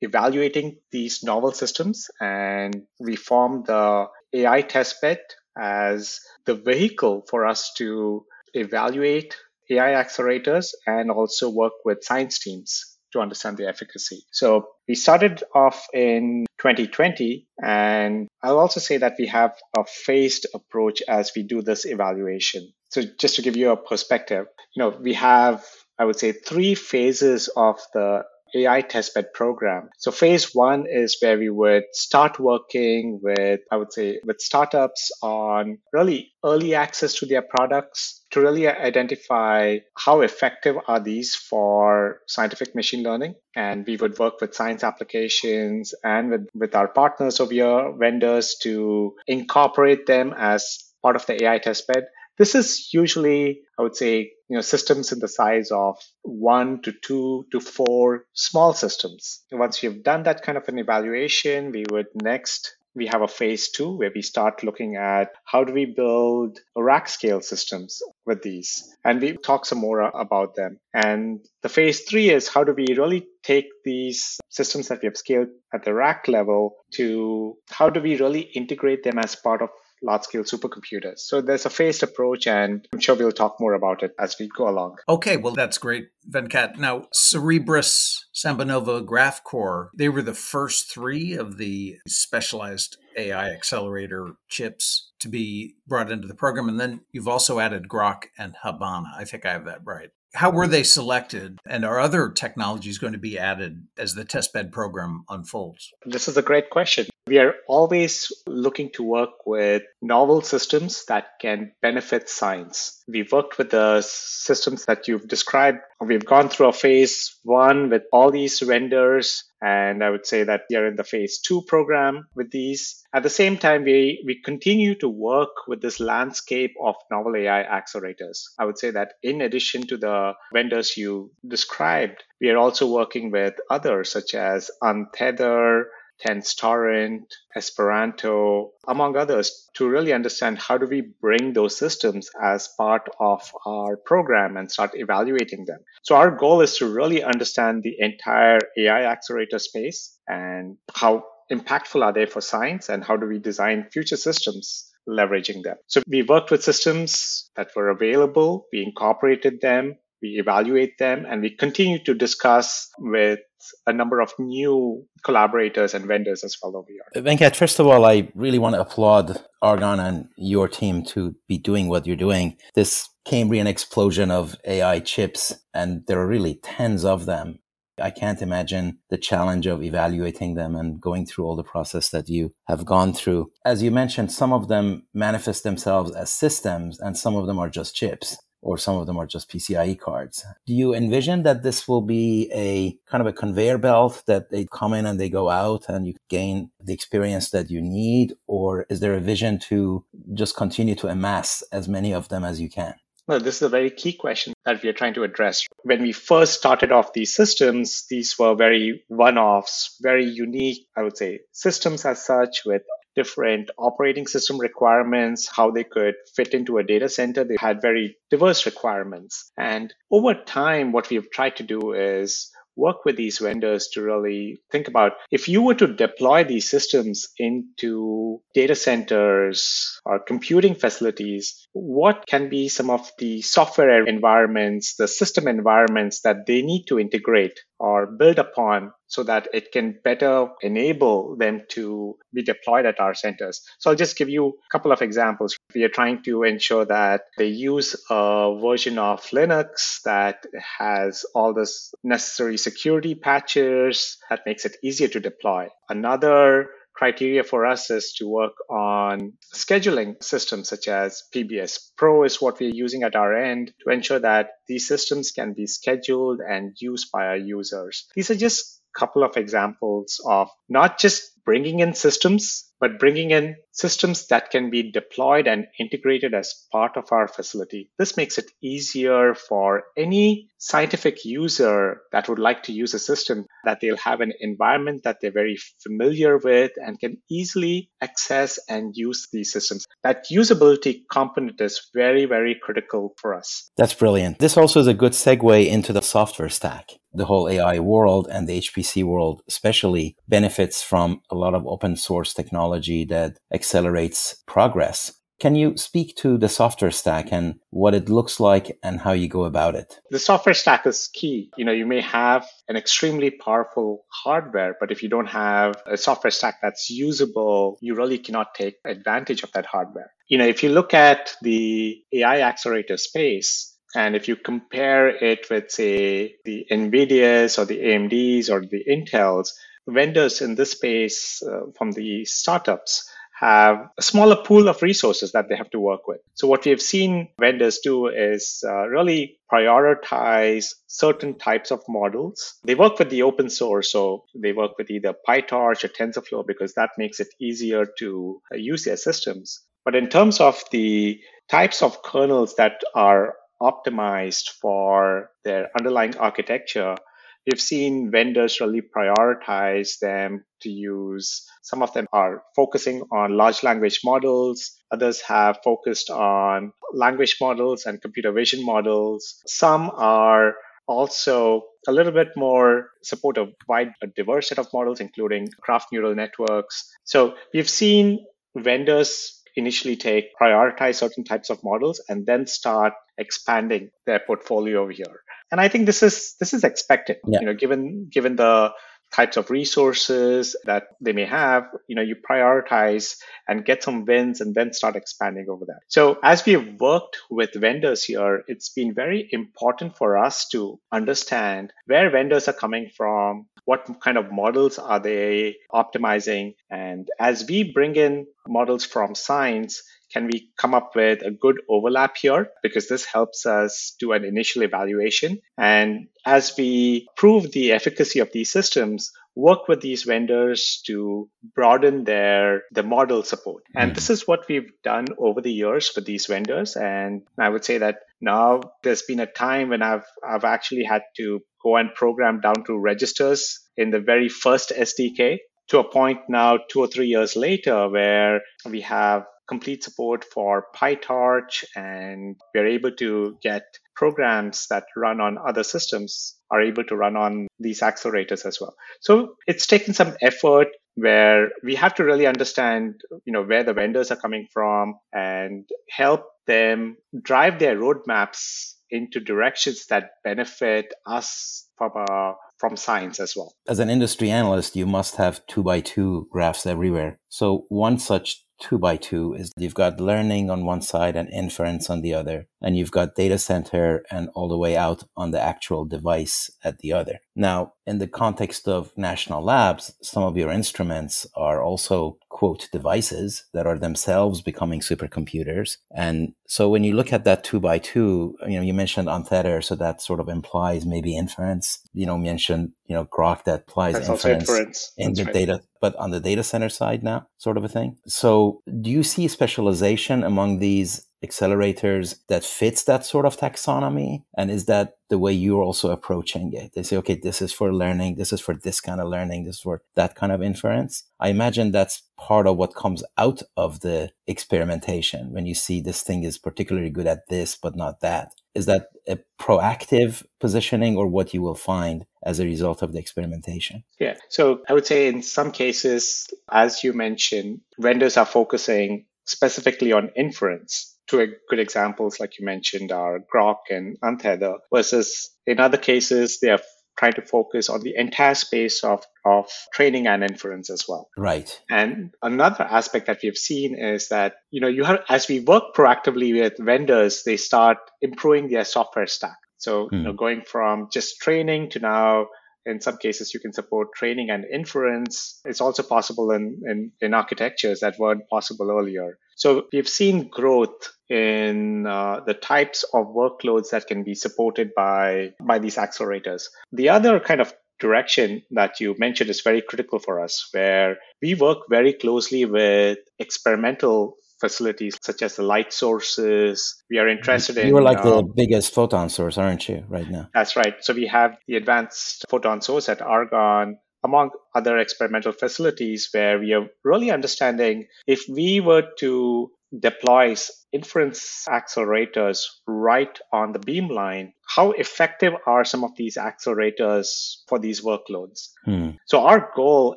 evaluating 0.00 0.78
these 0.92 1.22
novel 1.22 1.52
systems 1.52 2.08
and 2.20 2.82
we 3.00 3.16
formed 3.16 3.66
the 3.66 4.06
AI 4.34 4.62
testbed 4.62 5.18
as 5.58 6.20
the 6.44 6.54
vehicle 6.54 7.24
for 7.28 7.46
us 7.46 7.72
to 7.74 8.24
evaluate 8.54 9.36
AI 9.70 10.02
accelerators 10.02 10.74
and 10.86 11.10
also 11.10 11.50
work 11.50 11.72
with 11.84 12.04
science 12.04 12.38
teams 12.38 12.96
to 13.12 13.20
understand 13.20 13.56
the 13.56 13.66
efficacy. 13.66 14.22
So 14.30 14.68
we 14.88 14.94
started 14.94 15.42
off 15.54 15.86
in 15.94 16.46
2020 16.58 17.46
and 17.62 18.28
I'll 18.42 18.58
also 18.58 18.80
say 18.80 18.98
that 18.98 19.14
we 19.18 19.26
have 19.28 19.54
a 19.76 19.84
phased 19.86 20.46
approach 20.54 21.02
as 21.08 21.32
we 21.34 21.42
do 21.42 21.62
this 21.62 21.86
evaluation. 21.86 22.72
So 22.90 23.02
just 23.18 23.36
to 23.36 23.42
give 23.42 23.56
you 23.56 23.70
a 23.70 23.76
perspective, 23.76 24.46
you 24.74 24.82
know, 24.82 24.96
we 25.00 25.14
have 25.14 25.64
I 25.98 26.04
would 26.04 26.18
say 26.18 26.32
three 26.32 26.74
phases 26.74 27.48
of 27.56 27.80
the 27.94 28.24
AI 28.54 28.82
testbed 28.82 29.32
program. 29.34 29.90
So 29.98 30.10
phase 30.10 30.54
one 30.54 30.86
is 30.88 31.16
where 31.20 31.38
we 31.38 31.50
would 31.50 31.84
start 31.92 32.38
working 32.38 33.20
with, 33.22 33.60
I 33.70 33.76
would 33.76 33.92
say, 33.92 34.20
with 34.24 34.40
startups 34.40 35.10
on 35.22 35.78
really 35.92 36.32
early 36.44 36.74
access 36.74 37.14
to 37.16 37.26
their 37.26 37.42
products 37.42 38.24
to 38.30 38.40
really 38.40 38.68
identify 38.68 39.78
how 39.96 40.20
effective 40.20 40.76
are 40.86 41.00
these 41.00 41.34
for 41.34 42.20
scientific 42.26 42.74
machine 42.74 43.02
learning. 43.02 43.34
And 43.54 43.86
we 43.86 43.96
would 43.96 44.18
work 44.18 44.40
with 44.40 44.54
science 44.54 44.84
applications 44.84 45.94
and 46.04 46.30
with, 46.30 46.48
with 46.54 46.74
our 46.74 46.88
partners 46.88 47.40
over 47.40 47.52
here, 47.52 47.92
vendors 47.98 48.56
to 48.62 49.14
incorporate 49.26 50.06
them 50.06 50.34
as 50.36 50.78
part 51.02 51.16
of 51.16 51.26
the 51.26 51.44
AI 51.44 51.58
testbed. 51.58 52.04
This 52.38 52.54
is 52.54 52.90
usually, 52.92 53.62
I 53.78 53.82
would 53.82 53.96
say, 53.96 54.32
you 54.48 54.56
know, 54.56 54.62
systems 54.62 55.12
in 55.12 55.18
the 55.18 55.28
size 55.28 55.70
of 55.70 55.98
one 56.22 56.82
to 56.82 56.92
two 57.02 57.46
to 57.52 57.60
four 57.60 58.24
small 58.32 58.72
systems. 58.72 59.42
Once 59.52 59.82
you've 59.82 60.02
done 60.02 60.22
that 60.24 60.42
kind 60.42 60.56
of 60.58 60.68
an 60.68 60.78
evaluation, 60.78 61.72
we 61.72 61.84
would 61.90 62.06
next 62.14 62.76
we 62.96 63.06
have 63.06 63.20
a 63.20 63.28
phase 63.28 63.70
two 63.70 63.96
where 63.98 64.10
we 64.12 64.22
start 64.22 64.64
looking 64.64 64.96
at 64.96 65.28
how 65.44 65.62
do 65.62 65.72
we 65.72 65.84
build 65.84 66.58
rack 66.74 67.08
scale 67.08 67.42
systems 67.42 68.00
with 68.24 68.42
these 68.42 68.96
and 69.04 69.20
we 69.20 69.36
talk 69.36 69.66
some 69.66 69.78
more 69.78 70.00
about 70.00 70.54
them 70.54 70.78
and 70.94 71.40
the 71.62 71.68
phase 71.68 72.00
three 72.08 72.30
is 72.30 72.48
how 72.48 72.64
do 72.64 72.72
we 72.72 72.86
really 72.96 73.26
take 73.42 73.66
these 73.84 74.38
systems 74.48 74.88
that 74.88 75.00
we 75.02 75.06
have 75.06 75.16
scaled 75.16 75.48
at 75.74 75.84
the 75.84 75.92
rack 75.92 76.26
level 76.26 76.74
to 76.92 77.54
how 77.68 77.90
do 77.90 78.00
we 78.00 78.16
really 78.16 78.40
integrate 78.40 79.04
them 79.04 79.18
as 79.18 79.36
part 79.36 79.60
of 79.60 79.68
large 80.02 80.22
scale 80.22 80.42
supercomputers. 80.42 81.20
So 81.20 81.40
there's 81.40 81.66
a 81.66 81.70
phased 81.70 82.02
approach, 82.02 82.46
and 82.46 82.86
I'm 82.92 83.00
sure 83.00 83.14
we'll 83.14 83.32
talk 83.32 83.56
more 83.60 83.74
about 83.74 84.02
it 84.02 84.12
as 84.18 84.36
we 84.38 84.48
go 84.48 84.68
along. 84.68 84.96
Okay, 85.08 85.36
well, 85.36 85.54
that's 85.54 85.78
great, 85.78 86.08
Venkat. 86.28 86.78
Now, 86.78 87.06
Cerebras, 87.14 88.18
SambaNova, 88.34 89.04
GraphCore, 89.04 89.88
they 89.96 90.08
were 90.08 90.22
the 90.22 90.34
first 90.34 90.90
three 90.90 91.34
of 91.34 91.58
the 91.58 91.96
specialized 92.06 92.98
AI 93.16 93.50
accelerator 93.50 94.32
chips 94.48 95.12
to 95.20 95.28
be 95.28 95.76
brought 95.86 96.12
into 96.12 96.28
the 96.28 96.34
program. 96.34 96.68
And 96.68 96.78
then 96.78 97.00
you've 97.12 97.28
also 97.28 97.58
added 97.58 97.88
Groq 97.88 98.24
and 98.38 98.54
Habana. 98.62 99.12
I 99.16 99.24
think 99.24 99.46
I 99.46 99.52
have 99.52 99.64
that 99.64 99.80
right. 99.84 100.10
How 100.34 100.50
were 100.50 100.66
they 100.66 100.82
selected? 100.82 101.58
And 101.66 101.84
are 101.84 101.98
other 101.98 102.28
technologies 102.28 102.98
going 102.98 103.14
to 103.14 103.18
be 103.18 103.38
added 103.38 103.86
as 103.96 104.14
the 104.14 104.24
testbed 104.24 104.70
program 104.70 105.24
unfolds? 105.30 105.92
This 106.04 106.28
is 106.28 106.36
a 106.36 106.42
great 106.42 106.68
question. 106.68 107.06
We 107.28 107.38
are 107.38 107.54
always 107.66 108.30
looking 108.46 108.90
to 108.92 109.02
work 109.02 109.46
with 109.46 109.82
novel 110.00 110.42
systems 110.42 111.04
that 111.06 111.40
can 111.40 111.72
benefit 111.82 112.28
science. 112.28 113.02
We've 113.08 113.32
worked 113.32 113.58
with 113.58 113.70
the 113.70 114.00
systems 114.02 114.84
that 114.84 115.08
you've 115.08 115.26
described. 115.26 115.78
We've 116.00 116.24
gone 116.24 116.50
through 116.50 116.68
a 116.68 116.72
phase 116.72 117.36
one 117.42 117.90
with 117.90 118.04
all 118.12 118.30
these 118.30 118.60
vendors. 118.60 119.42
And 119.60 120.04
I 120.04 120.10
would 120.10 120.24
say 120.24 120.44
that 120.44 120.62
we 120.70 120.76
are 120.76 120.86
in 120.86 120.94
the 120.94 121.02
phase 121.02 121.40
two 121.40 121.62
program 121.62 122.28
with 122.36 122.52
these. 122.52 123.02
At 123.12 123.24
the 123.24 123.30
same 123.30 123.58
time, 123.58 123.82
we, 123.82 124.22
we 124.24 124.40
continue 124.42 124.94
to 124.96 125.08
work 125.08 125.66
with 125.66 125.80
this 125.82 125.98
landscape 125.98 126.74
of 126.80 126.94
novel 127.10 127.34
AI 127.34 127.64
accelerators. 127.64 128.44
I 128.56 128.66
would 128.66 128.78
say 128.78 128.90
that 128.90 129.14
in 129.24 129.40
addition 129.40 129.84
to 129.88 129.96
the 129.96 130.34
vendors 130.52 130.96
you 130.96 131.32
described, 131.48 132.22
we 132.40 132.50
are 132.50 132.58
also 132.58 132.88
working 132.88 133.32
with 133.32 133.54
others 133.68 134.12
such 134.12 134.34
as 134.34 134.70
Untether, 134.80 135.86
Tenstorrent, 136.24 137.24
Esperanto, 137.54 138.72
among 138.86 139.16
others, 139.16 139.68
to 139.74 139.88
really 139.88 140.12
understand 140.12 140.58
how 140.58 140.78
do 140.78 140.86
we 140.86 141.02
bring 141.20 141.52
those 141.52 141.76
systems 141.76 142.30
as 142.42 142.68
part 142.76 143.08
of 143.20 143.42
our 143.66 143.96
program 143.96 144.56
and 144.56 144.70
start 144.70 144.92
evaluating 144.94 145.64
them. 145.66 145.80
So 146.02 146.14
our 146.14 146.30
goal 146.30 146.60
is 146.60 146.76
to 146.78 146.92
really 146.92 147.22
understand 147.22 147.82
the 147.82 147.96
entire 147.98 148.60
AI 148.78 149.04
accelerator 149.04 149.58
space 149.58 150.18
and 150.26 150.76
how 150.94 151.24
impactful 151.50 152.02
are 152.02 152.12
they 152.12 152.26
for 152.26 152.40
science 152.40 152.88
and 152.88 153.04
how 153.04 153.16
do 153.16 153.26
we 153.26 153.38
design 153.38 153.88
future 153.92 154.16
systems 154.16 154.92
leveraging 155.08 155.62
them. 155.62 155.76
So 155.86 156.02
we 156.08 156.22
worked 156.22 156.50
with 156.50 156.64
systems 156.64 157.50
that 157.56 157.68
were 157.76 157.90
available, 157.90 158.66
we 158.72 158.82
incorporated 158.82 159.60
them, 159.60 159.96
we 160.22 160.40
evaluate 160.40 160.98
them, 160.98 161.24
and 161.28 161.42
we 161.42 161.50
continue 161.50 162.02
to 162.04 162.14
discuss 162.14 162.90
with 162.98 163.38
a 163.86 163.92
number 163.92 164.20
of 164.20 164.32
new 164.38 165.06
collaborators 165.24 165.94
and 165.94 166.06
vendors 166.06 166.44
as 166.44 166.56
well 166.62 166.76
over 166.76 166.88
here. 166.88 167.22
Venkat, 167.22 167.56
first 167.56 167.78
of 167.78 167.86
all, 167.86 168.04
I 168.04 168.30
really 168.34 168.58
want 168.58 168.74
to 168.74 168.80
applaud 168.80 169.42
Argonne 169.62 170.00
and 170.00 170.28
your 170.36 170.68
team 170.68 171.04
to 171.06 171.34
be 171.48 171.58
doing 171.58 171.88
what 171.88 172.06
you're 172.06 172.16
doing. 172.16 172.56
This 172.74 173.08
Cambrian 173.24 173.66
explosion 173.66 174.30
of 174.30 174.56
AI 174.66 175.00
chips, 175.00 175.54
and 175.74 176.04
there 176.06 176.20
are 176.20 176.26
really 176.26 176.60
tens 176.62 177.04
of 177.04 177.26
them. 177.26 177.58
I 177.98 178.10
can't 178.10 178.42
imagine 178.42 178.98
the 179.08 179.16
challenge 179.16 179.66
of 179.66 179.82
evaluating 179.82 180.54
them 180.54 180.76
and 180.76 181.00
going 181.00 181.24
through 181.24 181.46
all 181.46 181.56
the 181.56 181.64
process 181.64 182.10
that 182.10 182.28
you 182.28 182.52
have 182.68 182.84
gone 182.84 183.14
through. 183.14 183.50
As 183.64 183.82
you 183.82 183.90
mentioned, 183.90 184.32
some 184.32 184.52
of 184.52 184.68
them 184.68 185.06
manifest 185.14 185.64
themselves 185.64 186.14
as 186.14 186.30
systems 186.30 187.00
and 187.00 187.16
some 187.16 187.34
of 187.36 187.46
them 187.46 187.58
are 187.58 187.70
just 187.70 187.94
chips 187.94 188.36
or 188.66 188.76
some 188.76 188.96
of 188.96 189.06
them 189.06 189.16
are 189.16 189.26
just 189.26 189.48
PCIe 189.48 189.96
cards. 189.96 190.44
Do 190.66 190.74
you 190.74 190.92
envision 190.92 191.44
that 191.44 191.62
this 191.62 191.86
will 191.86 192.00
be 192.00 192.50
a 192.52 192.98
kind 193.08 193.20
of 193.20 193.28
a 193.28 193.32
conveyor 193.32 193.78
belt 193.78 194.24
that 194.26 194.50
they 194.50 194.66
come 194.72 194.92
in 194.92 195.06
and 195.06 195.20
they 195.20 195.28
go 195.28 195.48
out 195.48 195.88
and 195.88 196.04
you 196.04 196.14
gain 196.28 196.70
the 196.82 196.92
experience 196.92 197.50
that 197.50 197.70
you 197.70 197.80
need? 197.80 198.34
Or 198.48 198.84
is 198.90 198.98
there 198.98 199.14
a 199.14 199.20
vision 199.20 199.60
to 199.70 200.04
just 200.34 200.56
continue 200.56 200.96
to 200.96 201.06
amass 201.06 201.62
as 201.70 201.86
many 201.86 202.12
of 202.12 202.28
them 202.28 202.44
as 202.44 202.60
you 202.60 202.68
can? 202.68 202.94
Well, 203.28 203.40
this 203.40 203.56
is 203.56 203.62
a 203.62 203.68
very 203.68 203.90
key 203.90 204.12
question 204.12 204.52
that 204.64 204.82
we 204.82 204.88
are 204.88 204.92
trying 204.92 205.14
to 205.14 205.22
address. 205.22 205.66
When 205.82 206.02
we 206.02 206.12
first 206.12 206.54
started 206.54 206.90
off 206.90 207.12
these 207.12 207.34
systems, 207.34 208.06
these 208.10 208.36
were 208.36 208.54
very 208.56 209.04
one 209.08 209.38
offs, 209.38 209.96
very 210.00 210.24
unique, 210.24 210.86
I 210.96 211.02
would 211.02 211.16
say, 211.16 211.40
systems 211.52 212.04
as 212.04 212.24
such 212.24 212.64
with 212.64 212.82
different 213.16 213.70
operating 213.78 214.26
system 214.26 214.58
requirements, 214.58 215.48
how 215.48 215.70
they 215.70 215.84
could 215.84 216.14
fit 216.34 216.54
into 216.54 216.78
a 216.78 216.84
data 216.84 217.08
center. 217.08 217.44
They 217.44 217.56
had 217.58 217.80
very 217.80 218.16
diverse 218.30 218.66
requirements. 218.66 219.50
And 219.58 219.92
over 220.10 220.34
time, 220.34 220.92
what 220.92 221.08
we 221.10 221.16
have 221.16 221.30
tried 221.30 221.56
to 221.56 221.62
do 221.62 221.92
is 221.92 222.50
work 222.76 223.04
with 223.04 223.16
these 223.16 223.38
vendors 223.38 223.88
to 223.88 224.02
really 224.02 224.60
think 224.70 224.86
about 224.86 225.12
if 225.30 225.48
you 225.48 225.62
were 225.62 225.74
to 225.74 225.94
deploy 225.94 226.44
these 226.44 226.68
systems 226.68 227.28
into 227.38 228.40
data 228.54 228.74
centers 228.74 229.98
or 230.04 230.18
computing 230.20 230.74
facilities, 230.74 231.66
what 231.72 232.24
can 232.28 232.48
be 232.48 232.68
some 232.68 232.90
of 232.90 233.10
the 233.18 233.40
software 233.42 234.06
environments, 234.06 234.96
the 234.96 235.08
system 235.08 235.48
environments 235.48 236.20
that 236.20 236.46
they 236.46 236.62
need 236.62 236.84
to 236.86 237.00
integrate 237.00 237.58
or 237.78 238.06
build 238.06 238.38
upon 238.38 238.92
so 239.06 239.22
that 239.22 239.48
it 239.52 239.70
can 239.72 239.98
better 240.02 240.48
enable 240.62 241.36
them 241.36 241.62
to 241.68 242.16
be 242.32 242.42
deployed 242.42 242.86
at 242.86 243.00
our 243.00 243.14
centers. 243.14 243.62
So 243.78 243.90
I'll 243.90 243.96
just 243.96 244.16
give 244.16 244.28
you 244.28 244.48
a 244.48 244.70
couple 244.70 244.92
of 244.92 245.02
examples. 245.02 245.56
We 245.74 245.84
are 245.84 245.88
trying 245.88 246.22
to 246.24 246.42
ensure 246.42 246.84
that 246.86 247.22
they 247.38 247.46
use 247.46 247.94
a 248.10 248.58
version 248.60 248.98
of 248.98 249.22
Linux 249.26 250.02
that 250.02 250.46
has 250.78 251.24
all 251.34 251.54
the 251.54 251.70
necessary 252.02 252.56
security 252.56 253.14
patches 253.14 254.18
that 254.30 254.40
makes 254.46 254.64
it 254.64 254.76
easier 254.82 255.08
to 255.08 255.20
deploy. 255.20 255.68
Another 255.88 256.68
criteria 256.96 257.44
for 257.44 257.66
us 257.66 257.90
is 257.90 258.14
to 258.14 258.28
work 258.28 258.54
on 258.70 259.34
scheduling 259.54 260.22
systems 260.22 260.68
such 260.68 260.88
as 260.88 261.22
PBS 261.34 261.90
Pro 261.96 262.24
is 262.24 262.40
what 262.40 262.58
we're 262.58 262.74
using 262.74 263.02
at 263.02 263.14
our 263.14 263.34
end 263.36 263.72
to 263.84 263.92
ensure 263.92 264.18
that 264.18 264.50
these 264.66 264.88
systems 264.88 265.30
can 265.30 265.52
be 265.52 265.66
scheduled 265.66 266.40
and 266.40 266.74
used 266.80 267.10
by 267.12 267.26
our 267.26 267.36
users. 267.36 268.06
These 268.14 268.30
are 268.30 268.36
just 268.36 268.80
a 268.96 268.98
couple 268.98 269.22
of 269.22 269.36
examples 269.36 270.20
of 270.26 270.48
not 270.68 270.98
just 270.98 271.32
bringing 271.44 271.80
in 271.80 271.94
systems, 271.94 272.64
but 272.80 272.98
bringing 272.98 273.30
in 273.30 273.56
systems 273.72 274.26
that 274.26 274.50
can 274.50 274.68
be 274.68 274.90
deployed 274.90 275.46
and 275.46 275.66
integrated 275.78 276.34
as 276.34 276.66
part 276.72 276.96
of 276.96 277.10
our 277.12 277.28
facility. 277.28 277.90
This 277.98 278.16
makes 278.16 278.36
it 278.36 278.50
easier 278.60 279.34
for 279.34 279.84
any 279.96 280.50
scientific 280.58 281.24
user 281.24 282.02
that 282.12 282.28
would 282.28 282.38
like 282.38 282.64
to 282.64 282.72
use 282.72 282.94
a 282.94 282.98
system 282.98 283.46
that 283.66 283.80
they'll 283.80 283.98
have 283.98 284.22
an 284.22 284.32
environment 284.40 285.02
that 285.04 285.18
they're 285.20 285.30
very 285.30 285.58
familiar 285.82 286.38
with 286.38 286.70
and 286.76 286.98
can 286.98 287.18
easily 287.30 287.90
access 288.00 288.58
and 288.68 288.92
use 288.96 289.28
these 289.32 289.52
systems. 289.52 289.84
That 290.02 290.24
usability 290.32 291.00
component 291.12 291.60
is 291.60 291.90
very, 291.94 292.24
very 292.24 292.56
critical 292.62 293.14
for 293.20 293.34
us. 293.34 293.70
That's 293.76 293.92
brilliant. 293.92 294.38
This 294.38 294.56
also 294.56 294.80
is 294.80 294.86
a 294.86 294.94
good 294.94 295.12
segue 295.12 295.66
into 295.66 295.92
the 295.92 296.00
software 296.00 296.48
stack. 296.48 296.92
The 297.12 297.24
whole 297.24 297.48
AI 297.48 297.78
world 297.80 298.28
and 298.30 298.46
the 298.46 298.60
HPC 298.60 299.02
world, 299.02 299.42
especially, 299.48 300.16
benefits 300.28 300.82
from 300.82 301.22
a 301.30 301.34
lot 301.34 301.54
of 301.54 301.66
open 301.66 301.96
source 301.96 302.34
technology 302.34 303.04
that 303.06 303.38
accelerates 303.52 304.42
progress. 304.46 305.15
Can 305.38 305.54
you 305.54 305.76
speak 305.76 306.16
to 306.16 306.38
the 306.38 306.48
software 306.48 306.90
stack 306.90 307.30
and 307.30 307.56
what 307.70 307.94
it 307.94 308.08
looks 308.08 308.40
like 308.40 308.78
and 308.82 309.00
how 309.00 309.12
you 309.12 309.28
go 309.28 309.44
about 309.44 309.74
it? 309.74 310.00
The 310.10 310.18
software 310.18 310.54
stack 310.54 310.86
is 310.86 311.10
key. 311.12 311.50
You 311.56 311.64
know, 311.64 311.72
you 311.72 311.86
may 311.86 312.00
have 312.00 312.46
an 312.68 312.76
extremely 312.76 313.30
powerful 313.30 314.06
hardware, 314.08 314.76
but 314.80 314.90
if 314.90 315.02
you 315.02 315.10
don't 315.10 315.28
have 315.28 315.74
a 315.86 315.98
software 315.98 316.30
stack 316.30 316.56
that's 316.62 316.88
usable, 316.88 317.78
you 317.82 317.94
really 317.94 318.18
cannot 318.18 318.54
take 318.54 318.76
advantage 318.86 319.42
of 319.42 319.52
that 319.52 319.66
hardware. 319.66 320.12
You 320.28 320.38
know, 320.38 320.46
if 320.46 320.62
you 320.62 320.70
look 320.70 320.94
at 320.94 321.34
the 321.42 322.02
AI 322.14 322.40
accelerator 322.40 322.96
space, 322.96 323.74
and 323.94 324.16
if 324.16 324.28
you 324.28 324.36
compare 324.36 325.08
it 325.08 325.48
with, 325.50 325.70
say, 325.70 326.36
the 326.44 326.66
NVIDIAs 326.70 327.58
or 327.58 327.64
the 327.64 327.78
AMDs 327.78 328.50
or 328.50 328.60
the 328.60 328.84
Intels, 328.88 329.50
vendors 329.88 330.40
in 330.40 330.54
this 330.54 330.72
space 330.72 331.42
uh, 331.42 331.70
from 331.76 331.92
the 331.92 332.24
startups 332.24 333.08
have 333.38 333.88
a 333.98 334.02
smaller 334.02 334.36
pool 334.36 334.68
of 334.68 334.80
resources 334.80 335.32
that 335.32 335.48
they 335.48 335.56
have 335.56 335.70
to 335.70 335.78
work 335.78 336.08
with. 336.08 336.20
So 336.34 336.48
what 336.48 336.64
we 336.64 336.70
have 336.70 336.80
seen 336.80 337.28
vendors 337.38 337.80
do 337.84 338.06
is 338.06 338.64
uh, 338.66 338.86
really 338.88 339.38
prioritize 339.52 340.72
certain 340.86 341.36
types 341.38 341.70
of 341.70 341.82
models. 341.86 342.54
They 342.64 342.74
work 342.74 342.98
with 342.98 343.10
the 343.10 343.22
open 343.22 343.50
source, 343.50 343.92
so 343.92 344.24
they 344.34 344.52
work 344.52 344.78
with 344.78 344.90
either 344.90 345.14
PyTorch 345.28 345.84
or 345.84 345.88
TensorFlow 345.88 346.46
because 346.46 346.74
that 346.74 346.90
makes 346.96 347.20
it 347.20 347.28
easier 347.38 347.86
to 347.98 348.40
uh, 348.52 348.56
use 348.56 348.84
their 348.84 348.96
systems. 348.96 349.60
But 349.84 349.94
in 349.94 350.08
terms 350.08 350.40
of 350.40 350.62
the 350.72 351.20
types 351.50 351.82
of 351.82 352.02
kernels 352.02 352.56
that 352.56 352.80
are 352.94 353.34
optimized 353.60 354.48
for 354.60 355.30
their 355.44 355.70
underlying 355.78 356.16
architecture, 356.16 356.96
We've 357.46 357.60
seen 357.60 358.10
vendors 358.10 358.60
really 358.60 358.82
prioritize 358.82 359.98
them 360.00 360.44
to 360.62 360.68
use. 360.68 361.46
Some 361.62 361.82
of 361.82 361.92
them 361.92 362.06
are 362.12 362.42
focusing 362.56 363.02
on 363.12 363.36
large 363.36 363.62
language 363.62 364.00
models. 364.04 364.72
Others 364.90 365.20
have 365.22 365.58
focused 365.62 366.10
on 366.10 366.72
language 366.92 367.36
models 367.40 367.86
and 367.86 368.02
computer 368.02 368.32
vision 368.32 368.64
models. 368.64 369.40
Some 369.46 369.90
are 369.94 370.54
also 370.88 371.62
a 371.86 371.92
little 371.92 372.12
bit 372.12 372.28
more 372.36 372.90
support 373.02 373.38
a 373.38 373.46
wide, 373.68 373.92
a 374.02 374.08
diverse 374.08 374.48
set 374.48 374.58
of 374.58 374.68
models, 374.72 375.00
including 375.00 375.48
graph 375.60 375.86
neural 375.92 376.14
networks. 376.14 376.90
So 377.04 377.36
we've 377.54 377.70
seen 377.70 378.24
vendors 378.56 379.42
initially 379.56 379.96
take 379.96 380.26
prioritize 380.40 380.96
certain 380.96 381.24
types 381.24 381.50
of 381.50 381.62
models 381.64 382.00
and 382.08 382.26
then 382.26 382.46
start 382.46 382.92
expanding 383.18 383.90
their 384.04 384.20
portfolio 384.20 384.82
over 384.82 384.92
here 384.92 385.22
and 385.50 385.60
I 385.60 385.68
think 385.68 385.86
this 385.86 386.02
is 386.02 386.34
this 386.40 386.52
is 386.52 386.64
expected. 386.64 387.18
Yeah. 387.26 387.40
You 387.40 387.46
know, 387.46 387.54
given 387.54 388.08
given 388.10 388.36
the 388.36 388.72
types 389.16 389.38
of 389.38 389.50
resources 389.50 390.54
that 390.64 390.88
they 391.00 391.12
may 391.12 391.24
have, 391.24 391.64
you 391.88 391.96
know, 391.96 392.02
you 392.02 392.14
prioritize 392.14 393.16
and 393.48 393.64
get 393.64 393.82
some 393.82 394.04
wins 394.04 394.42
and 394.42 394.54
then 394.54 394.74
start 394.74 394.94
expanding 394.94 395.46
over 395.48 395.64
that. 395.64 395.80
So 395.88 396.18
as 396.22 396.44
we 396.44 396.52
have 396.52 396.78
worked 396.78 397.16
with 397.30 397.54
vendors 397.54 398.04
here, 398.04 398.44
it's 398.46 398.68
been 398.68 398.92
very 398.92 399.26
important 399.32 399.96
for 399.96 400.18
us 400.18 400.48
to 400.48 400.78
understand 400.92 401.72
where 401.86 402.10
vendors 402.10 402.46
are 402.46 402.52
coming 402.52 402.90
from, 402.94 403.46
what 403.64 403.88
kind 404.00 404.18
of 404.18 404.30
models 404.30 404.78
are 404.78 405.00
they 405.00 405.56
optimizing? 405.72 406.54
And 406.70 407.08
as 407.18 407.44
we 407.48 407.72
bring 407.72 407.96
in 407.96 408.26
models 408.46 408.84
from 408.84 409.14
science, 409.14 409.82
can 410.12 410.26
we 410.26 410.50
come 410.58 410.74
up 410.74 410.94
with 410.94 411.22
a 411.22 411.30
good 411.30 411.60
overlap 411.68 412.16
here? 412.16 412.48
Because 412.62 412.88
this 412.88 413.04
helps 413.04 413.46
us 413.46 413.94
do 413.98 414.12
an 414.12 414.24
initial 414.24 414.62
evaluation. 414.62 415.40
And 415.58 416.08
as 416.24 416.54
we 416.56 417.08
prove 417.16 417.52
the 417.52 417.72
efficacy 417.72 418.20
of 418.20 418.30
these 418.32 418.50
systems, 418.50 419.12
work 419.34 419.68
with 419.68 419.82
these 419.82 420.04
vendors 420.04 420.82
to 420.86 421.28
broaden 421.54 422.04
their 422.04 422.62
the 422.72 422.82
model 422.82 423.22
support. 423.22 423.62
And 423.74 423.92
mm 423.92 423.94
this 423.96 424.10
is 424.10 424.28
what 424.28 424.46
we've 424.46 424.72
done 424.84 425.06
over 425.18 425.40
the 425.40 425.52
years 425.52 425.90
with 425.94 426.04
these 426.04 426.26
vendors. 426.26 426.76
And 426.76 427.22
I 427.38 427.48
would 427.48 427.64
say 427.64 427.78
that 427.78 427.96
now 428.20 428.60
there's 428.82 429.02
been 429.02 429.20
a 429.20 429.26
time 429.26 429.70
when 429.70 429.82
I've 429.82 430.04
I've 430.26 430.44
actually 430.44 430.84
had 430.84 431.02
to 431.16 431.40
go 431.62 431.76
and 431.76 431.94
program 431.94 432.40
down 432.40 432.64
to 432.66 432.78
registers 432.78 433.58
in 433.76 433.90
the 433.90 434.00
very 434.00 434.28
first 434.28 434.70
SDK 434.70 435.38
to 435.68 435.78
a 435.78 435.90
point 435.90 436.20
now 436.28 436.58
two 436.70 436.80
or 436.80 436.86
three 436.86 437.06
years 437.06 437.36
later 437.36 437.88
where 437.88 438.42
we 438.70 438.82
have 438.82 439.24
complete 439.48 439.84
support 439.84 440.24
for 440.24 440.66
PyTorch 440.74 441.64
and 441.74 442.36
we're 442.54 442.66
able 442.66 442.92
to 442.92 443.38
get 443.42 443.62
programs 443.94 444.66
that 444.68 444.84
run 444.96 445.20
on 445.20 445.38
other 445.38 445.62
systems 445.62 446.36
are 446.50 446.62
able 446.62 446.84
to 446.84 446.96
run 446.96 447.16
on 447.16 447.46
these 447.58 447.80
accelerators 447.80 448.44
as 448.44 448.60
well. 448.60 448.74
So 449.00 449.34
it's 449.46 449.66
taken 449.66 449.94
some 449.94 450.16
effort 450.20 450.68
where 450.94 451.50
we 451.62 451.74
have 451.74 451.94
to 451.96 452.04
really 452.04 452.26
understand, 452.26 453.00
you 453.24 453.32
know, 453.32 453.42
where 453.42 453.64
the 453.64 453.74
vendors 453.74 454.10
are 454.10 454.16
coming 454.16 454.46
from 454.52 454.94
and 455.12 455.68
help 455.90 456.24
them 456.46 456.96
drive 457.22 457.58
their 457.58 457.76
roadmaps 457.76 458.72
into 458.90 459.20
directions 459.20 459.86
that 459.86 460.10
benefit 460.24 460.92
us 461.06 461.66
from 461.76 461.90
a 461.96 462.34
from 462.58 462.76
science 462.76 463.20
as 463.20 463.34
well. 463.36 463.52
As 463.68 463.80
an 463.80 463.90
industry 463.90 464.30
analyst, 464.30 464.76
you 464.76 464.86
must 464.86 465.16
have 465.16 465.46
two 465.46 465.62
by 465.62 465.80
two 465.80 466.26
graphs 466.30 466.64
everywhere. 466.64 467.18
So 467.28 467.66
one 467.68 467.98
such 467.98 468.45
two 468.60 468.78
by 468.78 468.96
two 468.96 469.34
is 469.34 469.52
you've 469.56 469.74
got 469.74 470.00
learning 470.00 470.50
on 470.50 470.64
one 470.64 470.82
side 470.82 471.16
and 471.16 471.28
inference 471.30 471.90
on 471.90 472.00
the 472.00 472.14
other, 472.14 472.46
and 472.60 472.76
you've 472.76 472.90
got 472.90 473.14
data 473.14 473.38
center 473.38 474.04
and 474.10 474.28
all 474.34 474.48
the 474.48 474.58
way 474.58 474.76
out 474.76 475.04
on 475.16 475.30
the 475.30 475.40
actual 475.40 475.84
device 475.84 476.50
at 476.64 476.78
the 476.78 476.92
other. 476.92 477.20
Now, 477.34 477.74
in 477.86 477.98
the 477.98 478.08
context 478.08 478.66
of 478.68 478.92
national 478.96 479.44
labs, 479.44 479.94
some 480.02 480.22
of 480.22 480.36
your 480.36 480.50
instruments 480.50 481.26
are 481.36 481.62
also 481.62 482.18
quote 482.36 482.68
devices 482.70 483.44
that 483.54 483.66
are 483.66 483.78
themselves 483.78 484.42
becoming 484.42 484.80
supercomputers. 484.80 485.78
And 485.90 486.34
so 486.46 486.68
when 486.68 486.84
you 486.84 486.92
look 486.94 487.10
at 487.10 487.24
that 487.24 487.42
two 487.44 487.60
by 487.60 487.78
two, 487.78 488.36
you 488.46 488.56
know, 488.58 488.62
you 488.62 488.74
mentioned 488.74 489.08
Untether, 489.08 489.64
so 489.64 489.74
that 489.76 490.02
sort 490.02 490.20
of 490.20 490.28
implies 490.28 490.84
maybe 490.84 491.16
inference. 491.16 491.78
You 491.94 492.04
know, 492.04 492.18
mentioned, 492.18 492.72
you 492.88 492.94
know, 492.94 493.06
Groq 493.06 493.44
that 493.44 493.60
applies 493.62 493.94
That's 493.94 494.10
inference, 494.10 494.50
inference. 494.50 494.92
in 494.98 495.06
That's 495.06 495.18
the 495.20 495.24
right. 495.24 495.34
data, 495.34 495.60
but 495.80 495.96
on 495.96 496.10
the 496.10 496.20
data 496.20 496.42
center 496.42 496.68
side 496.68 497.02
now, 497.02 497.26
sort 497.38 497.56
of 497.56 497.64
a 497.64 497.68
thing. 497.68 497.96
So 498.06 498.60
do 498.82 498.90
you 498.90 499.02
see 499.02 499.28
specialization 499.28 500.22
among 500.22 500.58
these 500.58 501.05
accelerators 501.24 502.16
that 502.28 502.44
fits 502.44 502.84
that 502.84 503.04
sort 503.04 503.26
of 503.26 503.36
taxonomy? 503.36 504.24
And 504.36 504.50
is 504.50 504.66
that 504.66 504.96
the 505.08 505.18
way 505.18 505.32
you're 505.32 505.62
also 505.62 505.90
approaching 505.90 506.52
it? 506.52 506.72
They 506.74 506.82
say, 506.82 506.96
okay, 506.98 507.18
this 507.22 507.40
is 507.40 507.52
for 507.52 507.72
learning. 507.72 508.16
This 508.16 508.32
is 508.32 508.40
for 508.40 508.54
this 508.54 508.80
kind 508.80 509.00
of 509.00 509.08
learning. 509.08 509.44
This 509.44 509.56
is 509.56 509.62
for 509.62 509.82
that 509.94 510.14
kind 510.14 510.32
of 510.32 510.42
inference. 510.42 511.04
I 511.20 511.28
imagine 511.28 511.70
that's 511.70 512.02
part 512.18 512.46
of 512.46 512.56
what 512.56 512.74
comes 512.74 513.02
out 513.16 513.42
of 513.56 513.80
the 513.80 514.10
experimentation 514.26 515.32
when 515.32 515.46
you 515.46 515.54
see 515.54 515.80
this 515.80 516.02
thing 516.02 516.24
is 516.24 516.38
particularly 516.38 516.90
good 516.90 517.06
at 517.06 517.28
this, 517.28 517.56
but 517.56 517.76
not 517.76 518.00
that. 518.00 518.32
Is 518.54 518.66
that 518.66 518.88
a 519.06 519.18
proactive 519.38 520.24
positioning 520.40 520.96
or 520.96 521.06
what 521.06 521.34
you 521.34 521.42
will 521.42 521.54
find 521.54 522.06
as 522.24 522.40
a 522.40 522.44
result 522.44 522.82
of 522.82 522.92
the 522.92 522.98
experimentation? 522.98 523.84
Yeah. 524.00 524.16
So 524.30 524.62
I 524.68 524.72
would 524.72 524.86
say 524.86 525.08
in 525.08 525.22
some 525.22 525.52
cases, 525.52 526.26
as 526.50 526.82
you 526.82 526.92
mentioned, 526.92 527.60
vendors 527.78 528.16
are 528.16 528.26
focusing 528.26 529.06
specifically 529.26 529.92
on 529.92 530.10
inference 530.16 530.95
two 531.08 531.34
good 531.48 531.58
examples, 531.58 532.20
like 532.20 532.38
you 532.38 532.44
mentioned, 532.44 532.92
are 532.92 533.20
Groq 533.32 533.56
and 533.70 533.98
Untether, 534.00 534.58
versus 534.72 535.30
in 535.46 535.60
other 535.60 535.78
cases, 535.78 536.38
they 536.40 536.50
are 536.50 536.60
trying 536.98 537.12
to 537.12 537.22
focus 537.22 537.68
on 537.68 537.80
the 537.80 537.94
entire 537.96 538.34
space 538.34 538.82
of, 538.82 539.04
of 539.24 539.50
training 539.72 540.06
and 540.06 540.22
inference 540.22 540.70
as 540.70 540.84
well. 540.88 541.08
Right. 541.16 541.60
And 541.68 542.14
another 542.22 542.64
aspect 542.64 543.06
that 543.06 543.20
we've 543.22 543.36
seen 543.36 543.78
is 543.78 544.08
that, 544.08 544.36
you 544.50 544.60
know, 544.60 544.68
you 544.68 544.84
have, 544.84 545.00
as 545.08 545.28
we 545.28 545.40
work 545.40 545.74
proactively 545.76 546.40
with 546.40 546.54
vendors, 546.58 547.22
they 547.24 547.36
start 547.36 547.78
improving 548.00 548.48
their 548.48 548.64
software 548.64 549.06
stack. 549.06 549.36
So, 549.58 549.88
you 549.92 550.00
know, 550.00 550.10
hmm. 550.12 550.16
going 550.16 550.42
from 550.42 550.88
just 550.92 551.20
training 551.20 551.70
to 551.70 551.80
now 551.80 552.26
in 552.66 552.80
some 552.80 552.96
cases 552.98 553.32
you 553.32 553.40
can 553.40 553.52
support 553.52 553.94
training 553.94 554.28
and 554.28 554.44
inference 554.44 555.40
it's 555.44 555.60
also 555.60 555.82
possible 555.82 556.32
in, 556.32 556.60
in, 556.66 556.90
in 557.00 557.14
architectures 557.14 557.80
that 557.80 557.98
weren't 557.98 558.28
possible 558.28 558.70
earlier 558.70 559.16
so 559.36 559.66
we've 559.72 559.88
seen 559.88 560.28
growth 560.28 560.92
in 561.08 561.86
uh, 561.86 562.20
the 562.26 562.34
types 562.34 562.84
of 562.92 563.06
workloads 563.06 563.70
that 563.70 563.86
can 563.86 564.02
be 564.02 564.14
supported 564.14 564.72
by 564.74 565.32
by 565.40 565.58
these 565.58 565.76
accelerators 565.76 566.48
the 566.72 566.88
other 566.88 567.20
kind 567.20 567.40
of 567.40 567.54
direction 567.78 568.42
that 568.50 568.80
you 568.80 568.94
mentioned 568.98 569.30
is 569.30 569.42
very 569.42 569.60
critical 569.60 569.98
for 569.98 570.20
us 570.20 570.48
where 570.52 570.96
we 571.22 571.34
work 571.34 571.58
very 571.68 571.92
closely 571.92 572.44
with 572.44 572.98
experimental 573.18 574.16
facilities 574.40 574.98
such 575.00 575.22
as 575.22 575.36
the 575.36 575.42
light 575.42 575.72
sources. 575.72 576.82
We 576.90 576.98
are 576.98 577.08
interested 577.08 577.58
in. 577.58 577.68
You 577.68 577.78
are 577.78 577.82
like 577.82 577.98
uh, 577.98 578.16
the 578.16 578.22
biggest 578.22 578.74
photon 578.74 579.08
source, 579.08 579.38
aren't 579.38 579.68
you, 579.68 579.84
right 579.88 580.08
now? 580.08 580.28
That's 580.34 580.56
right. 580.56 580.74
So 580.80 580.94
we 580.94 581.06
have 581.06 581.38
the 581.46 581.56
advanced 581.56 582.26
photon 582.28 582.60
source 582.60 582.88
at 582.88 583.00
Argonne, 583.00 583.78
among 584.06 584.30
other 584.54 584.78
experimental 584.78 585.32
facilities, 585.32 586.08
where 586.12 586.38
we 586.38 586.52
are 586.54 586.68
really 586.84 587.10
understanding 587.10 587.86
if 588.06 588.24
we 588.28 588.60
were 588.60 588.84
to 589.00 589.50
deploys 589.78 590.50
inference 590.72 591.44
accelerators 591.48 592.44
right 592.66 593.18
on 593.32 593.52
the 593.52 593.58
beamline, 593.58 594.32
how 594.46 594.70
effective 594.70 595.32
are 595.46 595.64
some 595.64 595.84
of 595.84 595.90
these 595.96 596.16
accelerators 596.16 597.36
for 597.48 597.58
these 597.58 597.80
workloads? 597.80 598.50
Hmm. 598.64 598.90
So 599.06 599.26
our 599.26 599.50
goal 599.54 599.96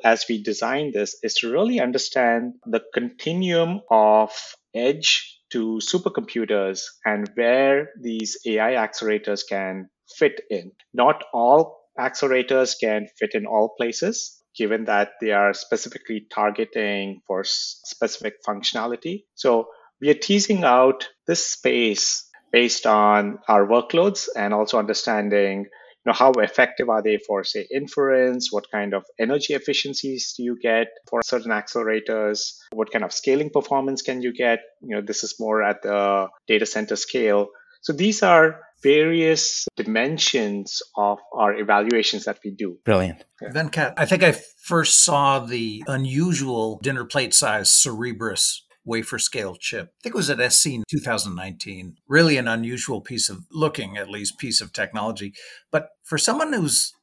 as 0.04 0.24
we 0.28 0.42
design 0.42 0.90
this 0.92 1.16
is 1.22 1.34
to 1.36 1.52
really 1.52 1.80
understand 1.80 2.54
the 2.66 2.82
continuum 2.92 3.80
of 3.90 4.32
edge 4.74 5.38
to 5.50 5.80
supercomputers 5.82 6.82
and 7.04 7.30
where 7.34 7.90
these 8.00 8.38
AI 8.46 8.72
accelerators 8.72 9.42
can 9.48 9.88
fit 10.16 10.40
in. 10.50 10.72
Not 10.92 11.24
all 11.32 11.79
accelerators 12.00 12.74
can 12.80 13.06
fit 13.18 13.34
in 13.34 13.46
all 13.46 13.74
places 13.76 14.40
given 14.56 14.84
that 14.84 15.10
they 15.20 15.30
are 15.30 15.54
specifically 15.54 16.26
targeting 16.32 17.20
for 17.26 17.44
specific 17.44 18.34
functionality. 18.46 19.24
So 19.34 19.68
we 20.00 20.10
are 20.10 20.14
teasing 20.14 20.64
out 20.64 21.08
this 21.26 21.50
space 21.50 22.28
based 22.52 22.86
on 22.86 23.38
our 23.48 23.66
workloads 23.66 24.28
and 24.36 24.52
also 24.52 24.78
understanding 24.78 25.66
you 26.04 26.10
know 26.10 26.14
how 26.14 26.32
effective 26.32 26.88
are 26.88 27.02
they 27.02 27.18
for 27.18 27.44
say 27.44 27.66
inference 27.70 28.50
what 28.50 28.64
kind 28.72 28.94
of 28.94 29.04
energy 29.18 29.52
efficiencies 29.52 30.32
do 30.34 30.42
you 30.42 30.56
get 30.60 30.88
for 31.08 31.20
certain 31.22 31.52
accelerators 31.52 32.54
what 32.72 32.90
kind 32.90 33.04
of 33.04 33.12
scaling 33.12 33.50
performance 33.50 34.00
can 34.00 34.22
you 34.22 34.32
get 34.32 34.60
you 34.80 34.96
know 34.96 35.02
this 35.02 35.22
is 35.22 35.34
more 35.38 35.62
at 35.62 35.82
the 35.82 36.26
data 36.46 36.64
center 36.64 36.96
scale 36.96 37.48
so 37.80 37.92
these 37.92 38.22
are 38.22 38.60
various 38.82 39.66
dimensions 39.76 40.82
of 40.96 41.18
our 41.34 41.54
evaluations 41.54 42.24
that 42.24 42.38
we 42.44 42.50
do. 42.50 42.78
Brilliant. 42.84 43.24
Yeah. 43.42 43.50
Venkat, 43.50 43.94
I 43.96 44.06
think 44.06 44.22
I 44.22 44.32
first 44.64 45.04
saw 45.04 45.40
the 45.40 45.82
unusual 45.86 46.78
dinner 46.82 47.04
plate 47.04 47.34
size 47.34 47.70
Cerebras 47.70 48.60
wafer 48.84 49.18
scale 49.18 49.56
chip. 49.56 49.88
I 49.88 50.02
think 50.02 50.14
it 50.14 50.18
was 50.18 50.30
at 50.30 50.52
SC 50.52 50.66
in 50.66 50.84
2019. 50.90 51.96
Really 52.08 52.36
an 52.36 52.48
unusual 52.48 53.00
piece 53.00 53.28
of 53.28 53.44
looking, 53.52 53.96
at 53.96 54.10
least, 54.10 54.38
piece 54.38 54.60
of 54.60 54.72
technology. 54.72 55.34
But 55.70 55.90
for 56.02 56.18
someone 56.18 56.52
who's 56.52 56.94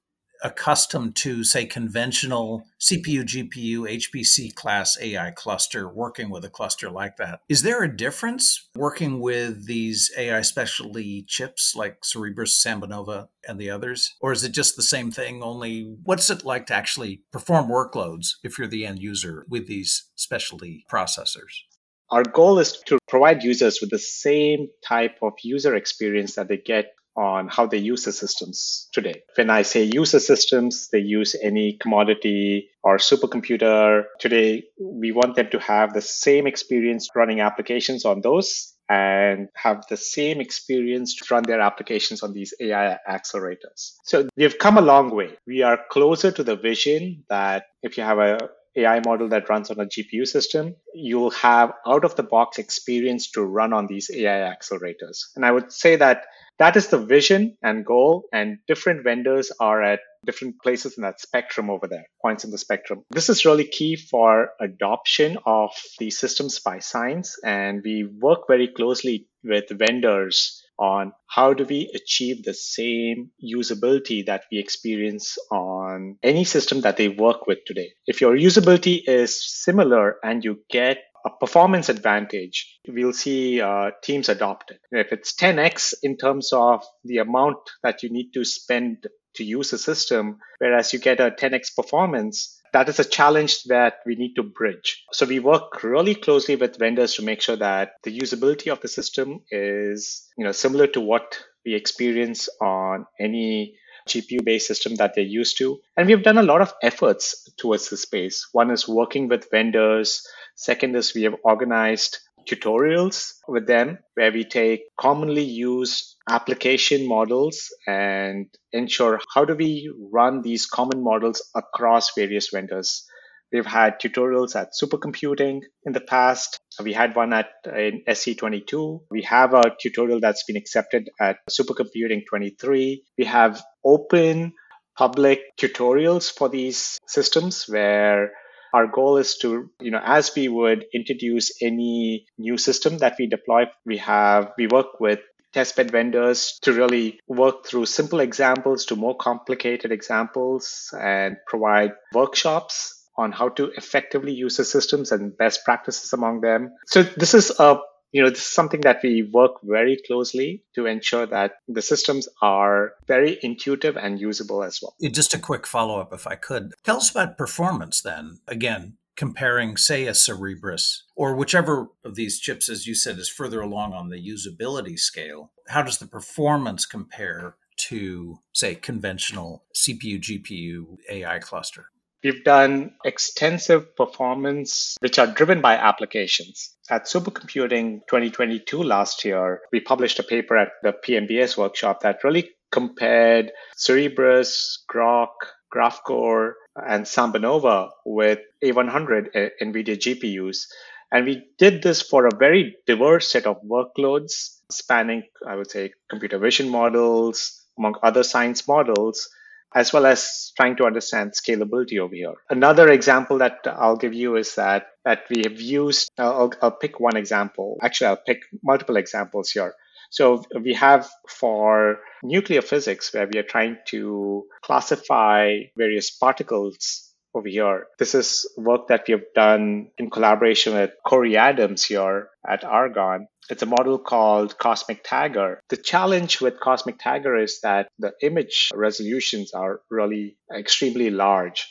accustomed 0.44 1.16
to, 1.18 1.44
say, 1.44 1.66
conventional 1.66 2.64
CPU, 2.80 3.24
GPU, 3.24 3.80
HPC 3.80 4.54
class 4.56 4.98
AI 5.02 5.32
cluster, 5.32 5.90
working 5.90 6.30
with 6.30 6.46
a 6.46 6.50
cluster 6.50 6.90
like 6.90 7.18
that. 7.18 7.42
Is 7.50 7.64
there 7.64 7.84
a 7.84 7.96
difference 7.96 8.70
working 8.76 9.20
with 9.20 9.66
these 9.68 10.12
AI 10.18 10.42
specialty 10.42 11.24
chips 11.28 11.74
like 11.76 12.02
Cerebras, 12.02 12.54
Sambanova, 12.54 13.28
and 13.48 13.60
the 13.60 13.70
others? 13.70 14.16
Or 14.22 14.32
is 14.32 14.44
it 14.44 14.52
just 14.52 14.76
the 14.76 14.84
same 14.84 15.12
thing, 15.12 15.42
only 15.42 15.96
what's 16.04 16.30
it 16.30 16.46
like 16.46 16.68
to 16.68 16.74
actually 16.74 17.24
perform 17.32 17.70
workloads 17.70 18.36
if 18.44 18.58
you're 18.58 18.68
the 18.68 18.86
end 18.86 19.00
user 19.00 19.46
with 19.50 19.68
these 19.68 20.10
specialty 20.16 20.86
processors? 20.92 21.64
Our 22.10 22.24
goal 22.24 22.60
is 22.60 22.80
to 22.88 23.00
provide 23.10 23.44
users 23.44 23.80
with 23.82 23.90
the 23.90 24.00
same 24.00 24.70
type 24.86 25.18
of 25.22 25.34
user 25.44 25.76
experience 25.76 26.36
that 26.36 26.48
they 26.48 26.58
get 26.58 26.94
on 27.18 27.48
how 27.48 27.66
they 27.66 27.78
use 27.78 28.04
the 28.04 28.12
systems 28.12 28.88
today. 28.94 29.24
When 29.36 29.50
I 29.50 29.64
say 29.64 29.90
user 29.92 30.20
systems, 30.20 30.88
they 30.92 31.00
use 31.00 31.36
any 31.42 31.78
commodity 31.82 32.70
or 32.84 32.98
supercomputer. 32.98 34.04
Today, 34.20 34.64
we 34.80 35.12
want 35.12 35.36
them 35.36 35.50
to 35.52 35.60
have 35.60 35.94
the 35.94 36.02
same 36.02 36.46
experience 36.46 37.10
running 37.16 37.42
applications 37.42 38.06
on 38.06 38.22
those 38.22 38.74
and 38.90 39.50
have 39.56 39.84
the 39.90 39.98
same 39.98 40.40
experience 40.40 41.16
to 41.16 41.26
run 41.34 41.44
their 41.44 41.60
applications 41.60 42.24
on 42.24 42.34
these 42.34 42.54
AI 42.62 42.98
accelerators. 43.10 43.94
So 44.04 44.30
we've 44.38 44.58
come 44.58 44.78
a 44.78 44.82
long 44.82 45.14
way. 45.14 45.38
We 45.46 45.64
are 45.64 45.80
closer 45.90 46.32
to 46.32 46.44
the 46.44 46.56
vision 46.56 47.26
that 47.30 47.66
if 47.82 47.98
you 47.98 48.04
have 48.04 48.20
a 48.20 48.38
AI 48.78 49.02
model 49.06 49.28
that 49.30 49.50
runs 49.50 49.72
on 49.72 49.80
a 49.80 49.86
GPU 49.86 50.26
system, 50.28 50.76
you'll 50.94 51.32
have 51.32 51.74
out 51.86 52.06
of 52.06 52.16
the 52.16 52.24
box 52.24 52.60
experience 52.60 53.32
to 53.32 53.44
run 53.44 53.74
on 53.74 53.88
these 53.88 54.10
AI 54.14 54.54
accelerators. 54.54 55.18
And 55.36 55.44
I 55.46 55.52
would 55.52 55.72
say 55.72 55.96
that 55.96 56.26
that 56.60 56.76
is 56.76 56.88
the 56.88 56.98
vision 56.98 57.58
and 57.62 57.86
goal, 57.86 58.26
and 58.34 58.58
different 58.68 59.04
vendors 59.04 59.52
are 59.60 59.82
at 59.82 60.00
different 60.26 60.62
places 60.62 60.98
in 60.98 61.04
that 61.04 61.22
spectrum 61.22 61.70
over 61.70 61.88
there, 61.88 62.06
points 62.22 62.44
in 62.44 62.52
the 62.52 62.58
spectrum. 62.58 63.04
This 63.12 63.30
is 63.30 63.46
really 63.46 63.66
key 63.66 63.96
for 63.96 64.50
adoption 64.60 65.38
of 65.46 65.72
these 66.00 66.18
systems 66.18 66.60
by 66.60 66.80
science, 66.80 67.38
and 67.44 67.82
we 67.84 68.10
work 68.20 68.48
very 68.48 68.68
closely 68.68 69.28
with 69.44 69.70
vendors 69.70 70.64
on 70.80 71.12
how 71.28 71.54
do 71.54 71.64
we 71.64 71.92
achieve 71.96 72.44
the 72.44 72.54
same 72.54 73.32
usability 73.44 74.26
that 74.26 74.44
we 74.52 74.60
experience 74.60 75.38
on 75.52 76.18
any 76.22 76.44
system 76.44 76.82
that 76.82 76.98
they 76.98 77.10
work 77.10 77.48
with 77.48 77.60
today. 77.66 77.90
If 78.06 78.22
your 78.22 78.36
usability 78.36 79.02
is 79.08 79.44
similar 79.44 80.18
and 80.24 80.44
you 80.44 80.60
get 80.70 81.00
a 81.28 81.38
performance 81.40 81.90
advantage, 81.90 82.80
we'll 82.88 83.14
see 83.14 83.62
uh, 83.62 83.92
teams 84.04 84.30
adopt 84.30 84.72
it. 84.72 84.80
If 84.92 85.12
it's 85.12 85.36
10x 85.36 85.94
in 86.04 86.18
terms 86.18 86.52
of 86.54 86.84
the 87.04 87.18
amount 87.18 87.58
that 87.84 88.04
you 88.04 88.10
need 88.10 88.32
to 88.34 88.44
spend 88.44 89.08
to 89.36 89.44
use 89.44 89.72
a 89.74 89.78
system, 89.78 90.40
whereas 90.60 90.94
you 90.94 91.00
get 91.00 91.20
a 91.20 91.32
10x 91.32 91.76
performance, 91.76 92.60
that 92.74 92.90
is 92.90 93.00
a 93.00 93.06
challenge 93.06 93.64
that 93.64 93.96
we 94.06 94.16
need 94.16 94.34
to 94.36 94.44
bridge. 94.44 95.04
So 95.14 95.26
we 95.26 95.40
work 95.40 95.84
really 95.84 96.16
closely 96.16 96.56
with 96.56 96.78
vendors 96.78 97.16
to 97.16 97.24
make 97.24 97.42
sure 97.42 97.56
that 97.56 97.92
the 98.04 98.18
usability 98.18 98.72
of 98.72 98.82
the 98.82 98.88
system 98.88 99.42
is, 99.52 100.28
you 100.38 100.44
know, 100.44 100.52
similar 100.52 100.88
to 100.88 101.02
what 101.02 101.40
we 101.66 101.76
experience 101.76 102.50
on 102.62 103.06
any 103.20 103.78
GPU 104.08 104.44
based 104.44 104.68
system 104.68 104.96
that 104.96 105.14
they're 105.16 105.24
used 105.24 105.58
to. 105.58 105.80
And 105.96 106.08
we've 106.08 106.24
done 106.24 106.38
a 106.38 106.44
lot 106.44 106.62
of 106.62 106.74
efforts 106.82 107.48
towards 107.58 107.90
the 107.90 107.98
space. 107.98 108.48
One 108.54 108.72
is 108.72 108.88
working 108.88 109.28
with 109.28 109.52
vendors. 109.52 110.26
Second 110.58 110.96
is 110.96 111.14
we 111.14 111.24
have 111.24 111.36
organized 111.44 112.18
tutorials 112.50 113.34
with 113.48 113.68
them 113.68 114.00
where 114.16 114.32
we 114.32 114.44
take 114.44 114.82
commonly 115.00 115.44
used 115.44 116.16
application 116.28 117.08
models 117.08 117.70
and 117.86 118.48
ensure 118.74 119.20
how 119.36 119.46
do 119.46 119.54
we 119.54 119.94
run 120.12 120.42
these 120.42 120.66
common 120.66 121.04
models 121.04 121.48
across 121.56 122.16
various 122.16 122.50
vendors. 122.50 123.06
We've 123.52 123.68
had 123.68 124.00
tutorials 124.02 124.56
at 124.56 124.72
supercomputing 124.74 125.62
in 125.86 125.94
the 125.94 126.02
past. 126.02 126.58
We 126.84 126.92
had 126.92 127.16
one 127.16 127.34
at 127.34 127.50
in 127.66 128.02
SC22. 128.08 129.02
We 129.12 129.22
have 129.24 129.54
a 129.54 129.76
tutorial 129.80 130.20
that's 130.20 130.44
been 130.44 130.58
accepted 130.58 131.10
at 131.20 131.38
supercomputing 131.50 132.24
23. 132.28 133.04
We 133.16 133.26
have 133.26 133.62
open 133.86 134.54
public 134.98 135.42
tutorials 135.62 136.32
for 136.36 136.50
these 136.50 136.98
systems 137.08 137.66
where 137.68 138.32
our 138.74 138.88
goal 138.88 139.18
is 139.18 139.38
to 139.38 139.70
you 139.80 139.92
know 139.92 140.02
as 140.04 140.32
we 140.36 140.48
would 140.48 140.86
introduce 140.94 141.62
any 141.62 142.26
new 142.38 142.58
system 142.58 142.98
that 143.00 143.16
we 143.20 143.28
deploy 143.28 143.66
we 143.86 143.98
have 143.98 144.52
we 144.58 144.68
work 144.68 145.00
with 145.00 145.20
testbed 145.54 145.92
vendors 145.92 146.60
to 146.62 146.74
really 146.74 147.20
work 147.28 147.66
through 147.66 147.86
simple 147.86 148.20
examples 148.20 148.86
to 148.86 148.96
more 148.96 149.16
complicated 149.16 149.92
examples 149.92 150.94
and 151.00 151.38
provide 151.48 151.94
workshops 152.14 152.98
on 153.18 153.32
how 153.32 153.50
to 153.50 153.72
effectively 153.76 154.32
use 154.32 154.58
the 154.58 154.66
systems 154.66 155.12
and 155.12 155.36
best 155.38 155.66
practices 155.66 156.14
among 156.14 156.42
them. 156.42 156.72
So 156.86 157.02
this 157.02 157.34
is 157.34 157.52
a 157.60 157.80
you 158.12 158.24
know, 158.24 158.30
this 158.30 158.40
is 158.40 158.54
something 158.54 158.82
that 158.82 159.00
we 159.04 159.30
work 159.34 159.54
very 159.64 159.98
closely 160.08 160.64
to 160.76 160.86
ensure 160.86 161.26
that 161.26 161.54
the 161.68 161.82
systems 161.82 162.28
are 162.42 162.94
very 163.08 163.38
intuitive 163.42 163.98
and 163.98 164.20
usable 164.20 164.64
as 164.64 164.80
well. 164.82 164.96
Just 165.12 165.34
a 165.34 165.40
quick 165.40 165.68
follow 165.68 166.00
up, 166.00 166.14
if 166.14 166.26
I 166.26 166.36
could. 166.36 166.74
Tell 166.84 166.98
us 166.98 167.12
about 167.12 167.38
performance 167.38 168.02
then. 168.02 168.40
Again, 168.48 168.98
comparing, 169.18 169.76
say, 169.76 170.06
a 170.06 170.12
Cerebras 170.12 171.02
or 171.16 171.36
whichever 171.36 171.90
of 172.06 172.16
these 172.16 172.40
chips, 172.40 172.70
as 172.70 172.88
you 172.88 172.96
said, 172.96 173.18
is 173.18 173.28
further 173.30 173.62
along 173.62 173.94
on 173.94 174.10
the 174.10 174.24
usability 174.24 174.98
scale. 174.98 175.52
How 175.68 175.82
does 175.82 175.98
the 175.98 176.08
performance 176.08 176.86
compare 176.86 177.56
to, 177.90 178.40
say, 178.54 178.76
conventional 178.76 179.66
CPU, 179.76 180.22
GPU, 180.22 180.98
AI 181.10 181.40
cluster? 181.40 181.88
We've 182.24 182.44
done 182.44 182.96
extensive 183.06 183.96
performance, 183.96 184.98
which 185.02 185.20
are 185.20 185.28
driven 185.28 185.62
by 185.62 185.76
applications. 185.76 186.76
At 186.90 187.06
Supercomputing 187.06 188.02
2022 188.10 188.82
last 188.82 189.24
year, 189.24 189.62
we 189.72 189.82
published 189.82 190.20
a 190.20 190.24
paper 190.24 190.58
at 190.58 190.70
the 190.82 190.94
PMBS 190.94 191.58
workshop 191.58 192.02
that 192.02 192.24
really 192.24 192.50
compared 192.72 193.52
Cerebras, 193.78 194.80
Groq, 194.92 195.30
GraphCore, 195.74 196.54
and 196.76 197.06
SambaNova 197.06 197.90
with 198.06 198.40
A100 198.64 199.28
eh, 199.34 199.50
NVIDIA 199.62 199.98
GPUs. 199.98 200.66
And 201.12 201.26
we 201.26 201.46
did 201.58 201.84
this 201.84 202.02
for 202.02 202.26
a 202.26 202.36
very 202.36 202.76
diverse 202.86 203.32
set 203.32 203.46
of 203.46 203.62
workloads 203.64 204.58
spanning, 204.72 205.24
I 205.48 205.56
would 205.56 205.70
say, 205.70 205.92
computer 206.10 206.38
vision 206.38 206.70
models, 206.70 207.66
among 207.78 207.96
other 208.04 208.24
science 208.24 208.68
models, 208.68 209.30
as 209.76 209.94
well 209.94 210.06
as 210.06 210.52
trying 210.56 210.76
to 210.78 210.86
understand 210.86 211.34
scalability 211.34 212.00
over 212.00 212.16
here. 212.16 212.34
Another 212.50 212.90
example 212.90 213.40
that 213.40 213.60
I'll 213.66 213.98
give 213.98 214.14
you 214.14 214.36
is 214.36 214.56
that 214.56 214.88
that 215.06 215.24
we 215.30 215.44
have 215.44 215.60
used. 215.60 216.10
I'll, 216.18 216.52
I'll 216.62 216.72
pick 216.72 217.00
one 217.00 217.18
example. 217.18 217.78
Actually, 217.82 218.08
I'll 218.08 218.24
pick 218.26 218.42
multiple 218.64 218.98
examples 218.98 219.52
here. 219.52 219.74
So 220.10 220.44
we 220.62 220.74
have 220.74 221.10
for 221.28 222.00
nuclear 222.24 222.62
physics, 222.62 223.14
where 223.14 223.28
we 223.28 223.40
are 223.40 223.44
trying 223.44 223.78
to 223.88 224.46
classify 224.64 225.60
various 225.76 226.12
particles 226.12 227.07
over 227.38 227.48
here. 227.48 227.88
This 228.00 228.16
is 228.16 228.50
work 228.58 228.88
that 228.88 229.06
we 229.08 229.14
have 229.14 229.34
done 229.36 229.90
in 229.98 230.10
collaboration 230.10 230.74
with 230.74 230.92
Corey 231.06 231.38
Adams 231.38 231.84
here 231.84 232.30
at 232.48 232.64
Argonne. 232.64 233.28
It's 233.50 233.64
a 233.64 233.68
model 233.68 234.00
called 234.00 234.58
Cosmic 234.58 235.04
Tagger. 235.06 235.58
The 235.70 235.78
challenge 235.78 236.42
with 236.42 236.60
Cosmic 236.60 236.98
Tagger 237.00 237.42
is 237.42 237.62
that 237.62 237.88
the 238.00 238.14
image 238.22 238.70
resolutions 238.74 239.54
are 239.54 239.82
really 239.90 240.38
extremely 240.54 241.10
large 241.10 241.70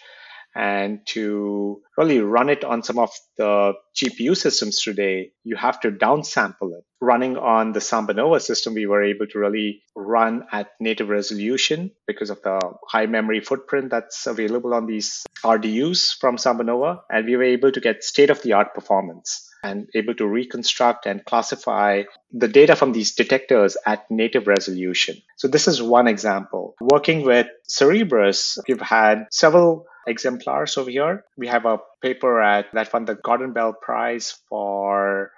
and 0.57 1.01
to 1.09 1.83
really 1.99 2.21
run 2.21 2.49
it 2.49 2.65
on 2.65 2.83
some 2.83 2.99
of 2.99 3.11
the 3.37 3.75
GPU 3.95 4.35
systems 4.35 4.81
today, 4.81 5.33
you 5.45 5.55
have 5.55 5.79
to 5.81 5.91
downsample 5.91 6.73
it. 6.73 6.85
Running 6.99 7.37
on 7.37 7.73
the 7.73 7.81
SambaNova 7.81 8.41
system, 8.41 8.73
we 8.73 8.87
were 8.87 9.05
able 9.05 9.27
to 9.27 9.39
really 9.39 9.83
run 9.95 10.45
at 10.51 10.69
native 10.81 11.11
resolution 11.11 11.91
because 12.07 12.31
of 12.31 12.41
the 12.43 12.59
high 12.89 13.05
memory 13.05 13.41
footprint 13.41 13.91
that's 13.91 14.27
available 14.27 14.73
on 14.73 14.87
these 14.87 15.27
RDUs 15.45 16.19
from 16.19 16.37
SambaNova. 16.37 17.01
And 17.11 17.27
we 17.27 17.37
were 17.37 17.43
able 17.43 17.71
to 17.73 17.81
get 17.81 18.03
state 18.03 18.31
of 18.31 18.41
the 18.43 18.55
art 18.55 18.75
performance 18.75 19.51
and 19.63 19.89
able 19.95 20.15
to 20.15 20.27
reconstruct 20.27 21.05
and 21.05 21.25
classify 21.25 22.05
the 22.33 22.49
data 22.49 22.77
from 22.77 22.93
these 22.93 23.15
detectors 23.15 23.77
at 23.85 24.11
native 24.11 24.47
resolution. 24.47 25.17
So 25.37 25.49
this 25.49 25.69
is 25.69 25.83
one 25.83 26.09
example. 26.09 26.77
Working 26.81 27.25
with 27.27 27.49
Cerebras, 27.69 28.59
we've 28.67 28.81
had 28.81 29.27
several 29.31 29.87
exemplars 30.07 30.77
over 30.77 30.91
here. 30.91 31.25
We 31.37 31.49
have 31.49 31.65
a 31.65 31.79
paper 32.03 32.41
at 32.41 32.67
that 32.73 32.93
won 32.93 33.05
the 33.05 33.17
Gordon 33.17 33.53
Bell 33.53 33.73
Prize 33.73 34.39
for 34.49 35.33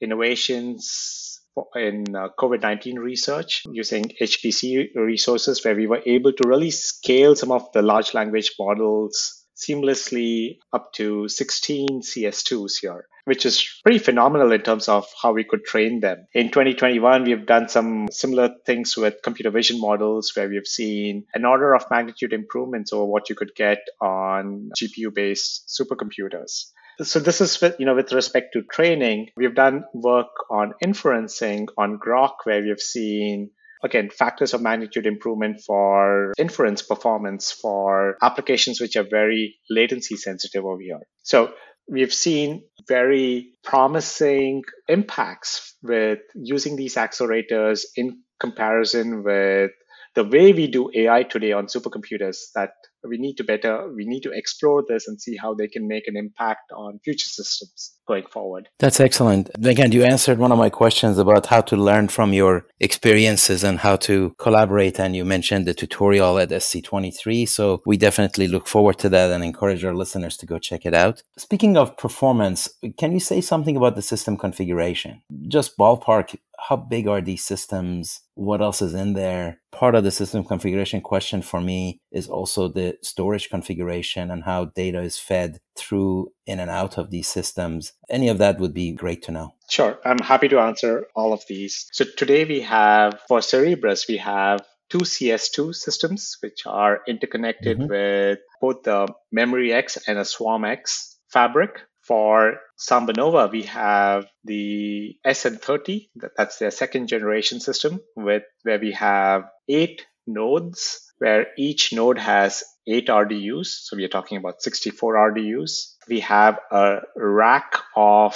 innovations 0.00 1.40
in 1.74 2.04
uh, 2.14 2.28
COVID 2.38 2.62
19 2.62 2.98
research 2.98 3.62
using 3.70 4.04
HPC 4.20 4.94
resources, 4.94 5.64
where 5.64 5.74
we 5.74 5.86
were 5.86 6.02
able 6.06 6.32
to 6.32 6.48
really 6.48 6.70
scale 6.70 7.34
some 7.34 7.50
of 7.50 7.70
the 7.72 7.82
large 7.82 8.14
language 8.14 8.52
models 8.58 9.44
seamlessly 9.56 10.58
up 10.72 10.92
to 10.92 11.26
16 11.28 12.02
CS2s 12.02 12.74
here 12.80 13.08
which 13.28 13.44
is 13.44 13.80
pretty 13.82 13.98
phenomenal 13.98 14.52
in 14.52 14.62
terms 14.62 14.88
of 14.88 15.06
how 15.22 15.32
we 15.32 15.44
could 15.44 15.64
train 15.64 16.00
them. 16.00 16.26
In 16.32 16.48
2021, 16.48 17.24
we've 17.24 17.46
done 17.46 17.68
some 17.68 18.08
similar 18.10 18.54
things 18.64 18.96
with 18.96 19.22
computer 19.22 19.50
vision 19.50 19.80
models 19.80 20.32
where 20.34 20.48
we've 20.48 20.66
seen 20.66 21.26
an 21.34 21.44
order 21.44 21.74
of 21.74 21.84
magnitude 21.90 22.32
improvements 22.32 22.92
over 22.92 23.04
what 23.04 23.28
you 23.28 23.34
could 23.34 23.54
get 23.54 23.80
on 24.00 24.70
GPU 24.80 25.14
based 25.14 25.68
supercomputers. 25.68 26.70
So 27.02 27.20
this 27.20 27.40
is 27.40 27.60
with, 27.60 27.76
you 27.78 27.86
know, 27.86 27.94
with 27.94 28.12
respect 28.12 28.54
to 28.54 28.62
training, 28.62 29.28
we've 29.36 29.54
done 29.54 29.84
work 29.92 30.32
on 30.50 30.72
inferencing 30.82 31.66
on 31.76 31.98
Groq 31.98 32.32
where 32.44 32.62
we've 32.62 32.80
seen 32.80 33.50
again 33.84 34.10
factors 34.10 34.54
of 34.54 34.62
magnitude 34.62 35.06
improvement 35.06 35.60
for 35.64 36.32
inference 36.38 36.82
performance 36.82 37.52
for 37.52 38.16
applications 38.22 38.80
which 38.80 38.96
are 38.96 39.06
very 39.08 39.56
latency 39.70 40.16
sensitive 40.16 40.64
over 40.64 40.80
here 40.80 40.98
so 41.22 41.52
we've 41.88 42.12
seen 42.12 42.62
very 42.86 43.52
promising 43.64 44.64
impacts 44.88 45.74
with 45.82 46.20
using 46.34 46.76
these 46.76 46.96
accelerators 46.96 47.84
in 47.96 48.20
comparison 48.38 49.22
with 49.24 49.70
the 50.18 50.24
way 50.24 50.52
we 50.52 50.66
do 50.66 50.90
AI 50.96 51.22
today 51.22 51.52
on 51.52 51.66
supercomputers 51.66 52.38
that 52.56 52.72
we 53.04 53.18
need 53.18 53.36
to 53.36 53.44
better, 53.44 53.88
we 53.94 54.04
need 54.04 54.22
to 54.24 54.32
explore 54.32 54.82
this 54.88 55.06
and 55.06 55.22
see 55.22 55.36
how 55.36 55.54
they 55.54 55.68
can 55.68 55.86
make 55.86 56.08
an 56.08 56.16
impact 56.16 56.72
on 56.72 56.98
future 57.04 57.28
systems 57.28 57.94
going 58.08 58.26
forward. 58.26 58.68
That's 58.80 58.98
excellent. 58.98 59.48
Again, 59.64 59.92
you 59.92 60.02
answered 60.02 60.38
one 60.38 60.50
of 60.50 60.58
my 60.58 60.70
questions 60.70 61.18
about 61.18 61.46
how 61.46 61.60
to 61.60 61.76
learn 61.76 62.08
from 62.08 62.32
your 62.32 62.66
experiences 62.80 63.62
and 63.62 63.78
how 63.78 63.94
to 64.08 64.34
collaborate. 64.38 64.98
And 64.98 65.14
you 65.14 65.24
mentioned 65.24 65.68
the 65.68 65.74
tutorial 65.74 66.40
at 66.40 66.48
SC23. 66.48 67.48
So 67.48 67.80
we 67.86 67.96
definitely 67.96 68.48
look 68.48 68.66
forward 68.66 68.98
to 68.98 69.08
that 69.10 69.30
and 69.30 69.44
encourage 69.44 69.84
our 69.84 69.94
listeners 69.94 70.36
to 70.38 70.46
go 70.46 70.58
check 70.58 70.84
it 70.84 70.94
out. 70.94 71.22
Speaking 71.36 71.76
of 71.76 71.96
performance, 71.96 72.68
can 72.98 73.12
you 73.12 73.20
say 73.20 73.40
something 73.40 73.76
about 73.76 73.94
the 73.94 74.02
system 74.02 74.36
configuration? 74.36 75.22
Just 75.46 75.78
ballpark 75.78 76.34
how 76.58 76.76
big 76.76 77.06
are 77.06 77.20
these 77.20 77.44
systems? 77.44 78.20
What 78.34 78.60
else 78.60 78.82
is 78.82 78.94
in 78.94 79.14
there? 79.14 79.60
Part 79.78 79.94
of 79.94 80.02
the 80.02 80.10
system 80.10 80.42
configuration 80.42 81.00
question 81.00 81.40
for 81.40 81.60
me 81.60 82.00
is 82.10 82.28
also 82.28 82.66
the 82.66 82.98
storage 83.00 83.48
configuration 83.48 84.28
and 84.28 84.42
how 84.42 84.64
data 84.64 85.00
is 85.00 85.20
fed 85.20 85.60
through 85.76 86.32
in 86.46 86.58
and 86.58 86.68
out 86.68 86.98
of 86.98 87.12
these 87.12 87.28
systems. 87.28 87.92
Any 88.10 88.28
of 88.28 88.38
that 88.38 88.58
would 88.58 88.74
be 88.74 88.90
great 88.90 89.22
to 89.22 89.30
know. 89.30 89.54
Sure. 89.70 89.96
I'm 90.04 90.18
happy 90.18 90.48
to 90.48 90.58
answer 90.58 91.06
all 91.14 91.32
of 91.32 91.44
these. 91.48 91.86
So 91.92 92.04
today 92.16 92.44
we 92.44 92.60
have, 92.62 93.20
for 93.28 93.38
Cerebras, 93.38 94.08
we 94.08 94.16
have 94.16 94.66
two 94.88 95.04
CS2 95.04 95.72
systems, 95.76 96.38
which 96.40 96.66
are 96.66 97.02
interconnected 97.06 97.78
mm-hmm. 97.78 97.88
with 97.88 98.40
both 98.60 98.82
the 98.82 99.06
MemoryX 99.32 99.96
and 100.08 100.18
a 100.18 100.22
SwarmX 100.22 101.14
fabric. 101.28 101.82
For 102.08 102.60
SambaNova, 102.78 103.52
we 103.52 103.64
have 103.64 104.24
the 104.42 105.16
SN30, 105.26 106.08
that's 106.38 106.58
their 106.58 106.70
second 106.70 107.08
generation 107.08 107.60
system, 107.60 108.00
with 108.16 108.44
where 108.62 108.78
we 108.78 108.92
have 108.92 109.44
eight 109.68 110.06
nodes, 110.26 111.02
where 111.18 111.48
each 111.58 111.92
node 111.92 112.18
has 112.18 112.64
eight 112.86 113.08
RDUs. 113.08 113.66
So 113.66 113.96
we 113.98 114.04
are 114.04 114.08
talking 114.08 114.38
about 114.38 114.62
64 114.62 115.32
RDUs. 115.32 115.96
We 116.08 116.20
have 116.20 116.58
a 116.72 117.00
rack 117.14 117.74
of 117.94 118.34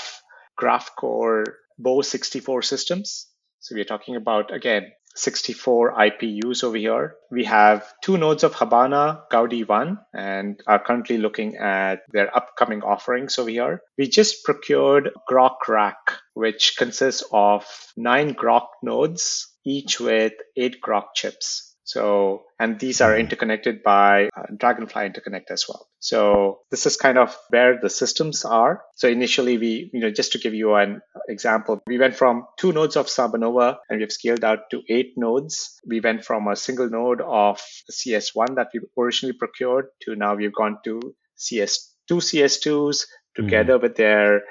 GraphCore 0.61 1.45
Bo64 1.81 2.63
systems. 2.63 3.27
So 3.61 3.75
we 3.75 3.81
are 3.81 3.85
talking 3.85 4.17
about, 4.17 4.53
again, 4.53 4.93
64 5.15 5.95
IPUs 5.95 6.65
over 6.65 6.77
here. 6.77 7.17
We 7.31 7.45
have 7.45 7.85
two 8.03 8.17
nodes 8.19 8.45
of 8.45 8.55
Habana 8.55 9.23
Gaudi 9.31 9.67
1 9.67 9.99
and 10.15 10.61
are 10.67 10.83
currently 10.83 11.19
looking 11.19 11.57
at 11.57 12.01
their 12.13 12.35
upcoming 12.37 12.83
offerings 12.83 13.39
over 13.39 13.51
here. 13.51 13.83
We 13.99 14.09
just 14.09 14.45
procured 14.45 15.11
Groq 15.31 15.69
Rack, 15.69 16.19
which 16.35 16.75
consists 16.79 17.25
of 17.33 17.65
nine 17.97 18.35
Groq 18.35 18.67
nodes, 18.83 19.49
each 19.65 20.01
with 20.01 20.33
eight 20.57 20.81
Groq 20.81 21.15
chips. 21.15 21.72
So, 21.85 22.45
and 22.61 22.79
these 22.79 23.01
are 23.01 23.19
interconnected 23.19 23.83
by 23.83 24.29
uh, 24.37 24.43
Dragonfly 24.57 25.03
Interconnect 25.03 25.51
as 25.51 25.67
well. 25.69 25.89
So 25.99 26.61
this 26.71 26.87
is 26.87 26.97
kind 26.97 27.19
of 27.19 27.37
where 27.51 27.79
the 27.81 27.91
systems 27.91 28.45
are. 28.45 28.83
So 28.95 29.09
initially 29.09 29.59
we, 29.59 29.91
you 29.93 30.01
know, 30.01 30.11
just 30.11 30.33
to 30.33 30.39
give 30.39 30.55
you 30.55 30.75
an 30.75 31.01
example, 31.29 31.81
we 31.87 31.99
went 31.99 32.15
from 32.15 32.47
two 32.59 32.73
nodes 32.73 32.97
of 32.97 33.07
SambaNova 33.07 33.79
and 33.89 33.99
we've 33.99 34.13
scaled 34.13 34.45
out 34.45 34.71
to 34.71 34.83
eight 34.89 35.15
nodes. 35.17 35.81
We 35.87 36.01
went 36.01 36.25
from 36.25 36.47
a 36.47 36.57
single 36.57 36.89
node 36.89 37.21
of 37.21 37.61
CS1 37.91 38.55
that 38.57 38.69
we 38.73 38.81
originally 38.99 39.37
procured 39.37 39.87
to 40.03 40.15
now 40.15 40.35
we've 40.35 40.55
gone 40.55 40.79
to 40.85 41.01
CS, 41.37 41.95
two 42.09 42.17
CS2s 42.17 43.07
together 43.35 43.75
mm-hmm. 43.75 43.83
with 43.83 43.97
their 43.97 44.43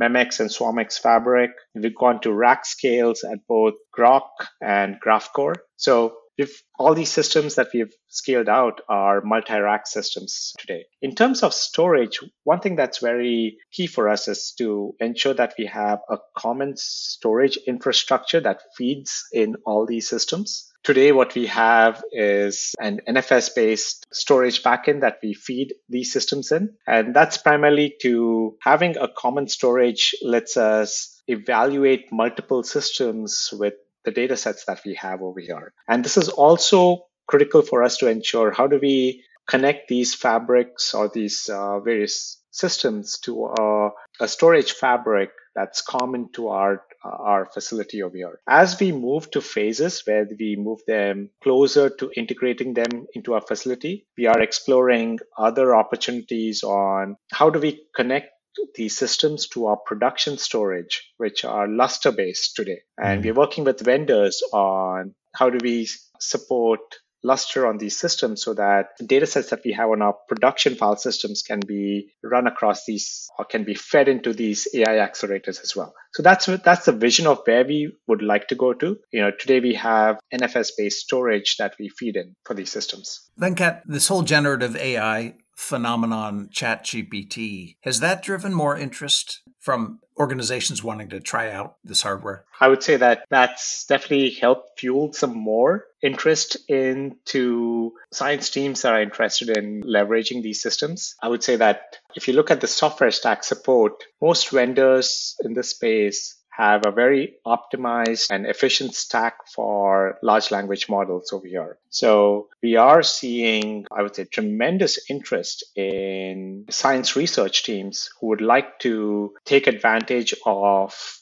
Memex 0.00 0.40
and 0.40 0.50
SwarmX 0.50 1.00
fabric. 1.00 1.50
We've 1.74 1.94
gone 1.94 2.20
to 2.20 2.32
rack 2.32 2.66
scales 2.66 3.24
at 3.24 3.38
both 3.48 3.74
Groq 3.96 4.28
and 4.60 4.96
GraphCore. 5.04 5.54
So 5.76 6.16
if 6.38 6.62
all 6.78 6.94
these 6.94 7.10
systems 7.10 7.54
that 7.54 7.68
we've 7.72 7.92
scaled 8.08 8.48
out 8.48 8.80
are 8.88 9.22
multi-rack 9.22 9.86
systems 9.86 10.52
today. 10.58 10.84
In 11.00 11.14
terms 11.14 11.42
of 11.42 11.54
storage, 11.54 12.20
one 12.44 12.60
thing 12.60 12.76
that's 12.76 12.98
very 12.98 13.58
key 13.72 13.86
for 13.86 14.08
us 14.08 14.28
is 14.28 14.52
to 14.58 14.94
ensure 15.00 15.34
that 15.34 15.54
we 15.58 15.66
have 15.66 16.00
a 16.10 16.18
common 16.36 16.74
storage 16.76 17.58
infrastructure 17.66 18.40
that 18.40 18.60
feeds 18.76 19.24
in 19.32 19.56
all 19.64 19.86
these 19.86 20.08
systems. 20.08 20.70
Today, 20.84 21.10
what 21.10 21.34
we 21.34 21.46
have 21.46 22.04
is 22.12 22.72
an 22.78 23.00
NFS 23.08 23.56
based 23.56 24.06
storage 24.12 24.62
backend 24.62 25.00
that 25.00 25.18
we 25.20 25.34
feed 25.34 25.74
these 25.88 26.12
systems 26.12 26.52
in. 26.52 26.76
And 26.86 27.12
that's 27.12 27.38
primarily 27.38 27.94
to 28.02 28.56
having 28.62 28.96
a 28.96 29.08
common 29.08 29.48
storage 29.48 30.14
lets 30.22 30.56
us 30.56 31.20
evaluate 31.26 32.12
multiple 32.12 32.62
systems 32.62 33.50
with 33.52 33.74
the 34.06 34.12
data 34.12 34.36
sets 34.36 34.64
that 34.64 34.80
we 34.86 34.94
have 34.94 35.20
over 35.20 35.40
here. 35.40 35.74
And 35.86 36.02
this 36.02 36.16
is 36.16 36.30
also 36.30 37.06
critical 37.26 37.60
for 37.60 37.82
us 37.82 37.98
to 37.98 38.08
ensure 38.08 38.52
how 38.52 38.66
do 38.68 38.78
we 38.80 39.24
connect 39.46 39.88
these 39.88 40.14
fabrics 40.14 40.94
or 40.94 41.10
these 41.12 41.50
uh, 41.52 41.80
various 41.80 42.40
systems 42.50 43.18
to 43.18 43.46
a, 43.46 43.90
a, 44.20 44.28
storage 44.28 44.72
fabric 44.72 45.30
that's 45.54 45.82
common 45.82 46.30
to 46.32 46.48
our 46.48 46.82
uh, 47.04 47.08
our 47.08 47.46
facility 47.46 48.02
over 48.02 48.16
here. 48.16 48.40
As 48.48 48.80
we 48.80 48.92
move 48.92 49.30
to 49.32 49.40
phases 49.40 50.02
where 50.06 50.26
we 50.38 50.56
move 50.56 50.80
them 50.86 51.30
closer 51.42 51.90
to 51.90 52.10
integrating 52.16 52.72
them 52.74 53.06
into 53.14 53.34
our 53.34 53.42
facility, 53.42 54.06
we 54.16 54.26
are 54.26 54.40
exploring 54.40 55.18
other 55.36 55.74
opportunities 55.76 56.62
on 56.62 57.16
how 57.30 57.50
do 57.50 57.60
we 57.60 57.84
connect 57.94 58.30
these 58.74 58.96
systems 58.96 59.48
to 59.48 59.66
our 59.66 59.76
production 59.76 60.38
storage, 60.38 61.12
which 61.16 61.44
are 61.44 61.68
Lustre 61.68 62.12
based 62.12 62.56
today. 62.56 62.80
And 62.98 63.24
we're 63.24 63.34
mm. 63.34 63.38
working 63.38 63.64
with 63.64 63.80
vendors 63.80 64.42
on 64.52 65.14
how 65.34 65.50
do 65.50 65.58
we 65.62 65.88
support 66.20 66.80
Lustre 67.26 67.66
on 67.66 67.78
these 67.78 67.96
systems 67.96 68.42
so 68.44 68.54
that 68.54 68.90
data 69.04 69.26
sets 69.26 69.50
that 69.50 69.62
we 69.64 69.72
have 69.72 69.90
on 69.90 70.00
our 70.00 70.14
production 70.28 70.76
file 70.76 70.96
systems 70.96 71.42
can 71.42 71.60
be 71.60 72.08
run 72.22 72.46
across 72.46 72.84
these 72.86 73.28
or 73.38 73.44
can 73.44 73.64
be 73.64 73.74
fed 73.74 74.08
into 74.08 74.32
these 74.32 74.68
AI 74.74 75.06
accelerators 75.06 75.60
as 75.62 75.74
well. 75.74 75.92
So 76.12 76.22
that's 76.22 76.46
that's 76.46 76.86
the 76.86 76.92
vision 76.92 77.26
of 77.26 77.40
where 77.44 77.64
we 77.64 77.92
would 78.06 78.22
like 78.22 78.48
to 78.48 78.54
go 78.54 78.72
to. 78.74 78.96
You 79.12 79.22
know, 79.22 79.32
today 79.38 79.60
we 79.60 79.74
have 79.74 80.18
NFS 80.32 80.70
based 80.78 81.00
storage 81.00 81.56
that 81.58 81.74
we 81.80 81.88
feed 81.88 82.16
in 82.16 82.36
for 82.44 82.54
these 82.54 82.70
systems. 82.70 83.28
Venkat, 83.40 83.82
this 83.86 84.08
whole 84.08 84.22
generative 84.22 84.76
AI 84.76 85.34
phenomenon, 85.56 86.48
ChatGPT, 86.52 87.76
has 87.80 88.00
that 88.00 88.22
driven 88.22 88.54
more 88.54 88.76
interest 88.76 89.40
from 89.58 89.98
organizations 90.18 90.84
wanting 90.84 91.08
to 91.08 91.18
try 91.18 91.50
out 91.50 91.76
this 91.82 92.02
hardware? 92.02 92.44
I 92.60 92.68
would 92.68 92.82
say 92.82 92.96
that 92.96 93.24
that's 93.30 93.84
definitely 93.86 94.30
helped 94.30 94.78
fuel 94.78 95.12
some 95.12 95.36
more 95.36 95.86
interest 96.02 96.56
into 96.68 97.92
science 98.12 98.50
teams 98.50 98.82
that 98.82 98.92
are 98.92 99.02
interested 99.02 99.56
in 99.56 99.82
leveraging 99.82 100.42
these 100.42 100.62
systems. 100.62 101.16
I 101.22 101.28
would 101.28 101.42
say 101.42 101.56
that 101.56 101.96
if 102.14 102.28
you 102.28 102.34
look 102.34 102.50
at 102.50 102.60
the 102.60 102.66
software 102.68 103.10
stack 103.10 103.42
support, 103.42 104.04
most 104.22 104.50
vendors 104.50 105.34
in 105.40 105.54
this 105.54 105.70
space 105.70 106.35
have 106.56 106.86
a 106.86 106.90
very 106.90 107.34
optimized 107.46 108.28
and 108.30 108.46
efficient 108.46 108.94
stack 108.94 109.46
for 109.46 110.18
large 110.22 110.50
language 110.50 110.88
models 110.88 111.30
over 111.32 111.46
here. 111.46 111.78
So 111.90 112.48
we 112.62 112.76
are 112.76 113.02
seeing, 113.02 113.86
I 113.92 114.02
would 114.02 114.16
say, 114.16 114.24
tremendous 114.24 115.10
interest 115.10 115.64
in 115.76 116.64
science 116.70 117.14
research 117.14 117.64
teams 117.64 118.08
who 118.20 118.28
would 118.28 118.40
like 118.40 118.78
to 118.80 119.34
take 119.44 119.66
advantage 119.66 120.34
of 120.46 121.20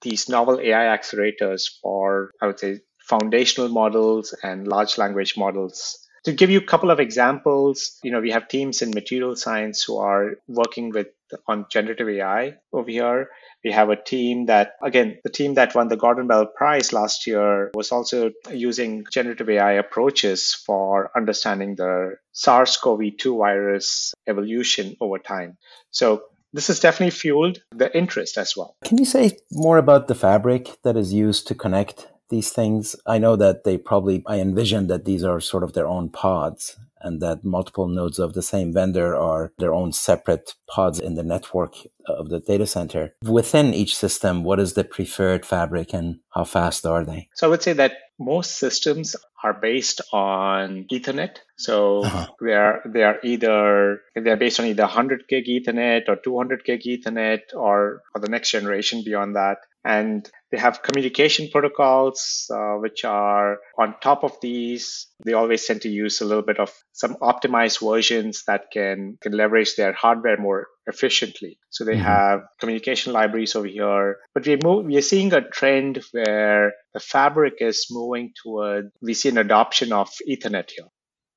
these 0.00 0.28
novel 0.28 0.58
AI 0.58 0.96
accelerators 0.96 1.70
for, 1.80 2.32
I 2.40 2.48
would 2.48 2.58
say, 2.58 2.80
foundational 2.98 3.68
models 3.68 4.34
and 4.42 4.66
large 4.66 4.98
language 4.98 5.36
models 5.36 6.02
to 6.24 6.32
give 6.32 6.50
you 6.50 6.58
a 6.58 6.64
couple 6.64 6.90
of 6.90 7.00
examples, 7.00 7.98
you 8.02 8.12
know, 8.12 8.20
we 8.20 8.30
have 8.30 8.48
teams 8.48 8.80
in 8.80 8.90
material 8.90 9.34
science 9.34 9.82
who 9.82 9.98
are 9.98 10.36
working 10.46 10.90
with 10.90 11.08
on 11.46 11.66
generative 11.70 12.08
AI 12.08 12.54
over 12.72 12.90
here. 12.90 13.28
We 13.64 13.72
have 13.72 13.90
a 13.90 13.96
team 13.96 14.46
that, 14.46 14.72
again, 14.82 15.18
the 15.24 15.30
team 15.30 15.54
that 15.54 15.74
won 15.74 15.88
the 15.88 15.96
Gordon 15.96 16.26
Bell 16.26 16.46
Prize 16.46 16.92
last 16.92 17.26
year 17.26 17.70
was 17.74 17.92
also 17.92 18.32
using 18.50 19.04
generative 19.12 19.48
AI 19.48 19.72
approaches 19.72 20.54
for 20.66 21.10
understanding 21.16 21.76
the 21.76 22.16
SARS 22.32 22.76
CoV 22.76 23.00
2 23.18 23.36
virus 23.36 24.14
evolution 24.26 24.96
over 25.00 25.18
time. 25.18 25.56
So 25.90 26.24
this 26.52 26.66
has 26.66 26.80
definitely 26.80 27.12
fueled 27.12 27.58
the 27.70 27.96
interest 27.96 28.36
as 28.36 28.56
well. 28.56 28.76
Can 28.84 28.98
you 28.98 29.04
say 29.04 29.38
more 29.50 29.78
about 29.78 30.08
the 30.08 30.14
fabric 30.14 30.76
that 30.82 30.96
is 30.96 31.12
used 31.12 31.46
to 31.48 31.54
connect 31.54 32.08
these 32.28 32.50
things? 32.50 32.96
I 33.06 33.18
know 33.18 33.36
that 33.36 33.64
they 33.64 33.78
probably, 33.78 34.22
I 34.26 34.40
envision 34.40 34.86
that 34.88 35.04
these 35.04 35.24
are 35.24 35.40
sort 35.40 35.62
of 35.62 35.72
their 35.72 35.86
own 35.86 36.10
pods 36.10 36.76
and 37.02 37.20
that 37.20 37.44
multiple 37.44 37.88
nodes 37.88 38.18
of 38.18 38.34
the 38.34 38.42
same 38.42 38.72
vendor 38.72 39.16
are 39.16 39.52
their 39.58 39.74
own 39.74 39.92
separate 39.92 40.54
pods 40.68 40.98
in 40.98 41.14
the 41.14 41.22
network 41.22 41.74
of 42.06 42.28
the 42.28 42.40
data 42.40 42.66
center. 42.66 43.14
Within 43.24 43.74
each 43.74 43.96
system, 43.96 44.44
what 44.44 44.60
is 44.60 44.74
the 44.74 44.84
preferred 44.84 45.44
fabric 45.44 45.92
and 45.92 46.20
how 46.30 46.44
fast 46.44 46.86
are 46.86 47.04
they? 47.04 47.28
So 47.34 47.46
I 47.46 47.50
would 47.50 47.62
say 47.62 47.72
that 47.74 47.92
most 48.18 48.58
systems 48.58 49.16
are 49.42 49.54
based 49.54 50.00
on 50.12 50.86
Ethernet. 50.92 51.38
So 51.56 52.04
uh-huh. 52.04 52.26
they 52.40 52.54
are 52.54 52.82
they 52.86 53.02
are 53.02 53.18
either 53.22 54.00
they're 54.14 54.36
based 54.36 54.60
on 54.60 54.66
either 54.66 54.84
100 54.84 55.24
gig 55.28 55.46
Ethernet 55.46 56.08
or 56.08 56.16
200 56.16 56.64
gig 56.64 56.82
Ethernet 56.82 57.54
or, 57.54 58.02
or 58.14 58.20
the 58.20 58.28
next 58.28 58.50
generation 58.50 59.02
beyond 59.04 59.36
that. 59.36 59.58
And 59.84 60.30
They 60.52 60.58
have 60.58 60.82
communication 60.82 61.48
protocols, 61.50 62.46
uh, 62.54 62.74
which 62.74 63.06
are 63.06 63.58
on 63.78 63.94
top 64.02 64.22
of 64.22 64.36
these. 64.42 65.06
They 65.24 65.32
always 65.32 65.64
tend 65.64 65.80
to 65.82 65.88
use 65.88 66.20
a 66.20 66.26
little 66.26 66.42
bit 66.42 66.60
of 66.60 66.70
some 66.92 67.14
optimized 67.16 67.80
versions 67.80 68.44
that 68.46 68.66
can, 68.70 69.16
can 69.22 69.32
leverage 69.32 69.76
their 69.76 69.94
hardware 69.94 70.36
more 70.36 70.68
efficiently. 70.86 71.58
So 71.70 71.84
they 71.84 71.94
mm-hmm. 71.94 72.02
have 72.02 72.40
communication 72.60 73.14
libraries 73.14 73.56
over 73.56 73.66
here, 73.66 74.18
but 74.34 74.46
we 74.46 74.58
move, 74.62 74.84
we 74.84 74.98
are 74.98 75.02
seeing 75.02 75.32
a 75.32 75.40
trend 75.40 76.04
where 76.12 76.74
the 76.92 77.00
fabric 77.00 77.54
is 77.60 77.86
moving 77.90 78.34
toward, 78.42 78.90
we 79.00 79.14
see 79.14 79.30
an 79.30 79.38
adoption 79.38 79.92
of 79.92 80.10
Ethernet 80.28 80.70
here. 80.70 80.88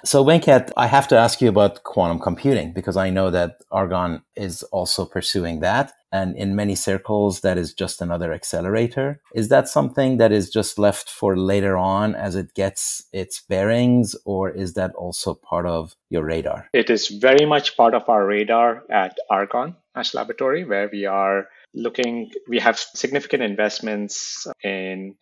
So, 0.03 0.23
Venkat, 0.23 0.71
I 0.77 0.85
have 0.85 1.07
to 1.07 1.17
ask 1.17 1.41
you 1.41 1.49
about 1.49 1.83
quantum 1.83 2.19
computing 2.19 2.73
because 2.73 2.95
I 2.95 3.09
know 3.09 3.31
that 3.31 3.61
Argonne 3.71 4.21
is 4.35 4.61
also 4.63 5.05
pursuing 5.05 5.61
that. 5.61 5.93
And 6.15 6.37
in 6.37 6.55
many 6.55 6.75
circles, 6.75 7.41
that 7.41 7.57
is 7.57 7.73
just 7.73 8.01
another 8.01 8.31
accelerator. 8.31 9.21
Is 9.33 9.49
that 9.49 9.67
something 9.67 10.17
that 10.17 10.31
is 10.31 10.49
just 10.49 10.79
left 10.79 11.09
for 11.09 11.35
later 11.35 11.75
on 11.77 12.15
as 12.15 12.35
it 12.35 12.53
gets 12.53 13.03
its 13.11 13.41
bearings, 13.41 14.15
or 14.23 14.49
is 14.49 14.75
that 14.75 14.91
also 14.95 15.33
part 15.33 15.65
of 15.65 15.93
your 16.09 16.23
radar? 16.23 16.69
It 16.73 16.89
is 16.89 17.09
very 17.09 17.45
much 17.45 17.75
part 17.75 17.93
of 17.93 18.07
our 18.07 18.25
radar 18.25 18.83
at 18.89 19.17
Argonne 19.29 19.75
National 19.95 20.21
Laboratory, 20.21 20.63
where 20.63 20.89
we 20.91 21.05
are 21.05 21.47
looking, 21.73 22.31
we 22.47 22.59
have 22.59 22.79
significant 22.79 23.43
investments 23.43 24.47
in 24.63 25.15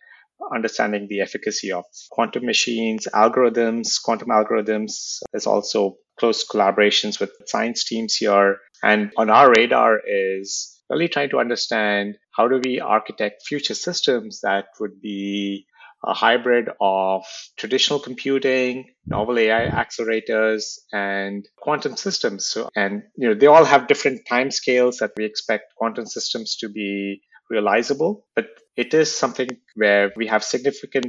understanding 0.52 1.08
the 1.08 1.22
efficacy 1.22 1.72
of 1.72 1.84
quantum 2.10 2.44
machines, 2.46 3.08
algorithms, 3.12 4.00
quantum 4.02 4.28
algorithms. 4.28 5.18
There's 5.32 5.46
also 5.46 5.96
close 6.20 6.46
collaborations 6.46 7.18
with 7.18 7.32
science 7.46 7.84
teams 7.84 8.14
here. 8.14 8.58
And 8.82 9.10
on 9.16 9.30
our 9.30 9.50
radar 9.50 10.00
is 10.06 10.73
really 10.94 11.08
trying 11.08 11.30
to 11.30 11.38
understand 11.38 12.16
how 12.30 12.48
do 12.48 12.60
we 12.64 12.80
architect 12.80 13.42
future 13.46 13.74
systems 13.74 14.40
that 14.42 14.66
would 14.80 15.00
be 15.00 15.66
a 16.06 16.12
hybrid 16.12 16.68
of 16.80 17.24
traditional 17.56 17.98
computing, 17.98 18.84
novel 19.06 19.38
AI 19.38 19.66
accelerators, 19.68 20.78
and 20.92 21.46
quantum 21.56 21.96
systems. 21.96 22.46
So, 22.46 22.68
and 22.76 23.02
you 23.16 23.28
know, 23.28 23.34
they 23.34 23.46
all 23.46 23.64
have 23.64 23.86
different 23.86 24.26
time 24.28 24.50
scales 24.50 24.98
that 24.98 25.12
we 25.16 25.24
expect 25.24 25.74
quantum 25.76 26.06
systems 26.06 26.56
to 26.56 26.68
be 26.68 27.22
realizable, 27.50 28.26
but 28.36 28.46
it 28.76 28.92
is 28.94 29.14
something 29.14 29.48
where 29.74 30.12
we 30.16 30.26
have 30.26 30.44
significant 30.44 31.06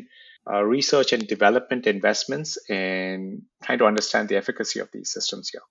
uh, 0.52 0.64
research 0.64 1.12
and 1.12 1.28
development 1.28 1.88
investments 1.88 2.58
in 2.70 3.42
trying 3.64 3.80
to 3.80 3.86
understand 3.86 4.30
the 4.30 4.38
efficacy 4.38 4.80
of 4.80 4.90
these 4.94 5.12
systems 5.12 5.50
here. 5.50 5.62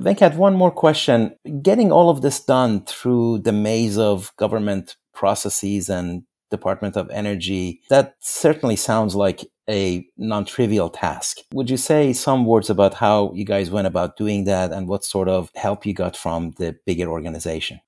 Venkat, 0.00 0.36
one 0.36 0.54
more 0.54 0.70
question. 0.70 1.36
Getting 1.62 1.92
all 1.92 2.10
of 2.10 2.22
this 2.22 2.40
done 2.40 2.84
through 2.84 3.38
the 3.38 3.52
maze 3.52 3.98
of 3.98 4.32
government 4.36 4.96
processes 5.14 5.88
and 5.88 6.22
Department 6.50 6.96
of 6.96 7.10
Energy, 7.10 7.80
that 7.88 8.14
certainly 8.20 8.76
sounds 8.76 9.14
like 9.16 9.44
a 9.68 10.06
non 10.16 10.44
trivial 10.44 10.88
task. 10.88 11.38
Would 11.52 11.70
you 11.70 11.76
say 11.76 12.12
some 12.12 12.46
words 12.46 12.70
about 12.70 12.94
how 12.94 13.32
you 13.34 13.44
guys 13.44 13.70
went 13.70 13.88
about 13.88 14.16
doing 14.16 14.44
that 14.44 14.72
and 14.72 14.86
what 14.86 15.04
sort 15.04 15.28
of 15.28 15.50
help 15.56 15.84
you 15.84 15.92
got 15.92 16.16
from 16.16 16.52
the 16.58 16.76
bigger 16.86 17.08
organization? 17.08 17.80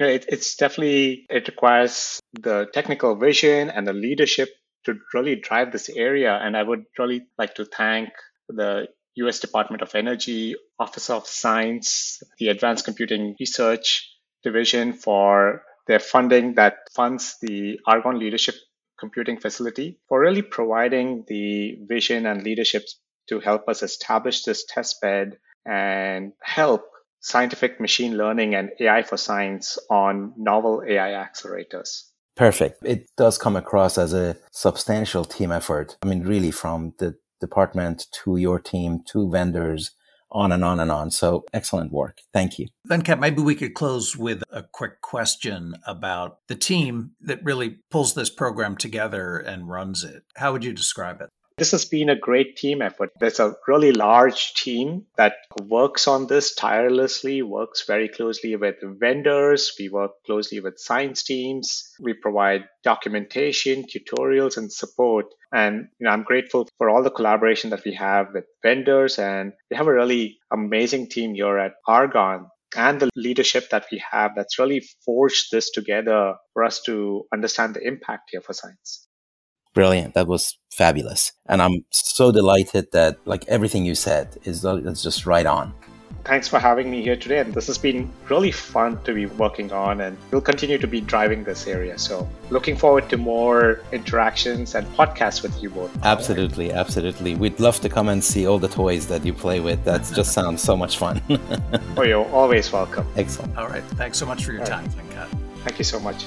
you 0.00 0.06
know, 0.06 0.12
it, 0.12 0.24
it's 0.28 0.56
definitely 0.56 1.26
it 1.28 1.46
requires 1.46 2.20
the 2.32 2.66
technical 2.72 3.14
vision 3.16 3.68
and 3.68 3.86
the 3.86 3.92
leadership 3.92 4.48
to 4.84 4.94
really 5.12 5.36
drive 5.36 5.72
this 5.72 5.90
area. 5.90 6.38
And 6.42 6.56
I 6.56 6.62
would 6.62 6.84
really 6.98 7.26
like 7.38 7.54
to 7.56 7.66
thank 7.66 8.08
the 8.48 8.88
U.S. 9.16 9.40
Department 9.40 9.82
of 9.82 9.94
Energy, 9.94 10.54
Office 10.78 11.10
of 11.10 11.26
Science, 11.26 12.22
the 12.38 12.48
Advanced 12.48 12.84
Computing 12.84 13.36
Research 13.38 14.08
Division 14.42 14.92
for 14.92 15.62
their 15.86 15.98
funding 15.98 16.54
that 16.54 16.78
funds 16.94 17.36
the 17.42 17.78
Argonne 17.86 18.18
Leadership 18.18 18.54
Computing 18.98 19.40
Facility 19.40 19.98
for 20.08 20.20
really 20.20 20.42
providing 20.42 21.24
the 21.26 21.78
vision 21.88 22.26
and 22.26 22.42
leadership 22.42 22.84
to 23.28 23.40
help 23.40 23.68
us 23.68 23.82
establish 23.82 24.44
this 24.44 24.64
test 24.66 25.00
bed 25.00 25.38
and 25.66 26.32
help 26.42 26.84
scientific 27.20 27.80
machine 27.80 28.16
learning 28.16 28.54
and 28.54 28.70
AI 28.80 29.02
for 29.02 29.16
science 29.16 29.78
on 29.90 30.32
novel 30.36 30.82
AI 30.86 31.10
accelerators. 31.10 32.04
Perfect. 32.36 32.82
It 32.84 33.06
does 33.16 33.36
come 33.36 33.56
across 33.56 33.98
as 33.98 34.14
a 34.14 34.36
substantial 34.50 35.24
team 35.24 35.52
effort. 35.52 35.96
I 36.02 36.06
mean, 36.06 36.22
really, 36.22 36.50
from 36.50 36.94
the 36.98 37.16
department 37.40 38.06
to 38.24 38.36
your 38.36 38.58
team 38.58 39.00
to 39.08 39.30
vendors, 39.30 39.92
on 40.32 40.52
and 40.52 40.64
on 40.64 40.78
and 40.80 40.90
on. 40.90 41.10
So 41.10 41.44
excellent 41.52 41.92
work. 41.92 42.18
Thank 42.32 42.58
you. 42.58 42.68
Venkat, 42.88 43.18
maybe 43.18 43.42
we 43.42 43.54
could 43.54 43.74
close 43.74 44.16
with 44.16 44.42
a 44.50 44.62
quick 44.62 45.00
question 45.00 45.74
about 45.86 46.38
the 46.46 46.54
team 46.54 47.12
that 47.20 47.44
really 47.44 47.78
pulls 47.90 48.14
this 48.14 48.30
program 48.30 48.76
together 48.76 49.38
and 49.38 49.68
runs 49.68 50.04
it. 50.04 50.22
How 50.36 50.52
would 50.52 50.64
you 50.64 50.72
describe 50.72 51.20
it? 51.20 51.30
This 51.60 51.72
has 51.72 51.84
been 51.84 52.08
a 52.08 52.16
great 52.16 52.56
team 52.56 52.80
effort. 52.80 53.10
There's 53.20 53.38
a 53.38 53.54
really 53.68 53.92
large 53.92 54.54
team 54.54 55.04
that 55.18 55.34
works 55.60 56.08
on 56.08 56.26
this 56.26 56.54
tirelessly, 56.54 57.42
works 57.42 57.84
very 57.86 58.08
closely 58.08 58.56
with 58.56 58.76
vendors. 58.82 59.70
We 59.78 59.90
work 59.90 60.12
closely 60.24 60.60
with 60.60 60.78
science 60.78 61.22
teams. 61.22 61.92
We 62.00 62.14
provide 62.14 62.64
documentation, 62.82 63.84
tutorials, 63.84 64.56
and 64.56 64.72
support. 64.72 65.26
And 65.52 65.88
you 65.98 66.06
know, 66.06 66.12
I'm 66.12 66.22
grateful 66.22 66.66
for 66.78 66.88
all 66.88 67.02
the 67.02 67.10
collaboration 67.10 67.68
that 67.70 67.84
we 67.84 67.92
have 67.92 68.28
with 68.32 68.46
vendors. 68.62 69.18
And 69.18 69.52
we 69.70 69.76
have 69.76 69.86
a 69.86 69.92
really 69.92 70.38
amazing 70.50 71.10
team 71.10 71.34
here 71.34 71.58
at 71.58 71.74
Argonne 71.86 72.46
and 72.74 73.00
the 73.00 73.10
leadership 73.14 73.68
that 73.68 73.84
we 73.92 74.02
have 74.10 74.30
that's 74.34 74.58
really 74.58 74.82
forged 75.04 75.52
this 75.52 75.70
together 75.72 76.36
for 76.54 76.64
us 76.64 76.80
to 76.86 77.26
understand 77.34 77.74
the 77.74 77.86
impact 77.86 78.30
here 78.32 78.40
for 78.40 78.54
science. 78.54 79.09
Brilliant. 79.74 80.14
That 80.14 80.26
was 80.26 80.58
fabulous. 80.70 81.32
And 81.46 81.62
I'm 81.62 81.84
so 81.90 82.32
delighted 82.32 82.92
that 82.92 83.18
like 83.24 83.44
everything 83.48 83.84
you 83.84 83.94
said 83.94 84.36
is, 84.44 84.64
is 84.64 85.02
just 85.02 85.26
right 85.26 85.46
on. 85.46 85.74
Thanks 86.24 86.48
for 86.48 86.58
having 86.58 86.90
me 86.90 87.02
here 87.02 87.16
today. 87.16 87.38
And 87.38 87.54
this 87.54 87.66
has 87.66 87.78
been 87.78 88.10
really 88.28 88.52
fun 88.52 89.02
to 89.04 89.14
be 89.14 89.24
working 89.24 89.72
on, 89.72 90.02
and 90.02 90.18
we'll 90.30 90.42
continue 90.42 90.76
to 90.76 90.86
be 90.86 91.00
driving 91.00 91.44
this 91.44 91.66
area. 91.66 91.98
So, 91.98 92.28
looking 92.50 92.76
forward 92.76 93.08
to 93.08 93.16
more 93.16 93.80
interactions 93.90 94.74
and 94.74 94.86
podcasts 94.96 95.42
with 95.42 95.62
you 95.62 95.70
both. 95.70 95.90
Absolutely, 96.02 96.72
absolutely. 96.72 97.36
We'd 97.36 97.58
love 97.58 97.80
to 97.80 97.88
come 97.88 98.08
and 98.08 98.22
see 98.22 98.46
all 98.46 98.58
the 98.58 98.68
toys 98.68 99.06
that 99.06 99.24
you 99.24 99.32
play 99.32 99.60
with. 99.60 99.82
That 99.84 100.02
just 100.14 100.32
sounds 100.32 100.60
so 100.60 100.76
much 100.76 100.98
fun. 100.98 101.22
oh, 101.96 102.02
you're 102.02 102.28
always 102.32 102.70
welcome. 102.70 103.06
Excellent. 103.16 103.56
All 103.56 103.68
right. 103.68 103.84
Thanks 103.96 104.18
so 104.18 104.26
much 104.26 104.44
for 104.44 104.52
your 104.52 104.60
all 104.60 104.66
time, 104.66 104.84
right. 104.84 105.28
Thank 105.64 105.78
you 105.78 105.84
so 105.84 106.00
much. 106.00 106.26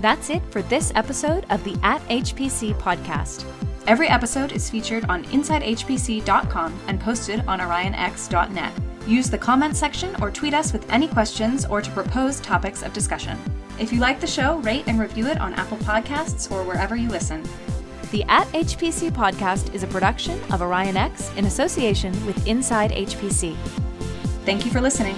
That's 0.00 0.30
it 0.30 0.42
for 0.50 0.62
this 0.62 0.92
episode 0.94 1.44
of 1.50 1.62
the 1.62 1.78
At 1.82 2.00
HPC 2.08 2.74
podcast. 2.74 3.44
Every 3.86 4.08
episode 4.08 4.52
is 4.52 4.70
featured 4.70 5.04
on 5.10 5.24
InsideHPC.com 5.24 6.80
and 6.86 6.98
posted 6.98 7.44
on 7.46 7.60
OrionX.net. 7.60 8.72
Use 9.06 9.28
the 9.28 9.36
comment 9.36 9.76
section 9.76 10.16
or 10.22 10.30
tweet 10.30 10.54
us 10.54 10.72
with 10.72 10.90
any 10.90 11.06
questions 11.06 11.66
or 11.66 11.82
to 11.82 11.90
propose 11.90 12.40
topics 12.40 12.82
of 12.82 12.94
discussion. 12.94 13.38
If 13.78 13.92
you 13.92 14.00
like 14.00 14.20
the 14.20 14.26
show, 14.26 14.58
rate 14.58 14.84
and 14.86 14.98
review 14.98 15.26
it 15.26 15.38
on 15.38 15.52
Apple 15.54 15.78
Podcasts 15.78 16.50
or 16.50 16.62
wherever 16.62 16.96
you 16.96 17.08
listen. 17.08 17.42
The 18.10 18.24
At 18.24 18.46
HPC 18.48 19.10
podcast 19.10 19.74
is 19.74 19.82
a 19.82 19.86
production 19.86 20.40
of 20.52 20.60
OrionX 20.60 21.36
in 21.36 21.44
association 21.44 22.12
with 22.24 22.46
Inside 22.46 22.92
HPC. 22.92 23.54
Thank 24.44 24.64
you 24.64 24.70
for 24.70 24.80
listening. 24.80 25.16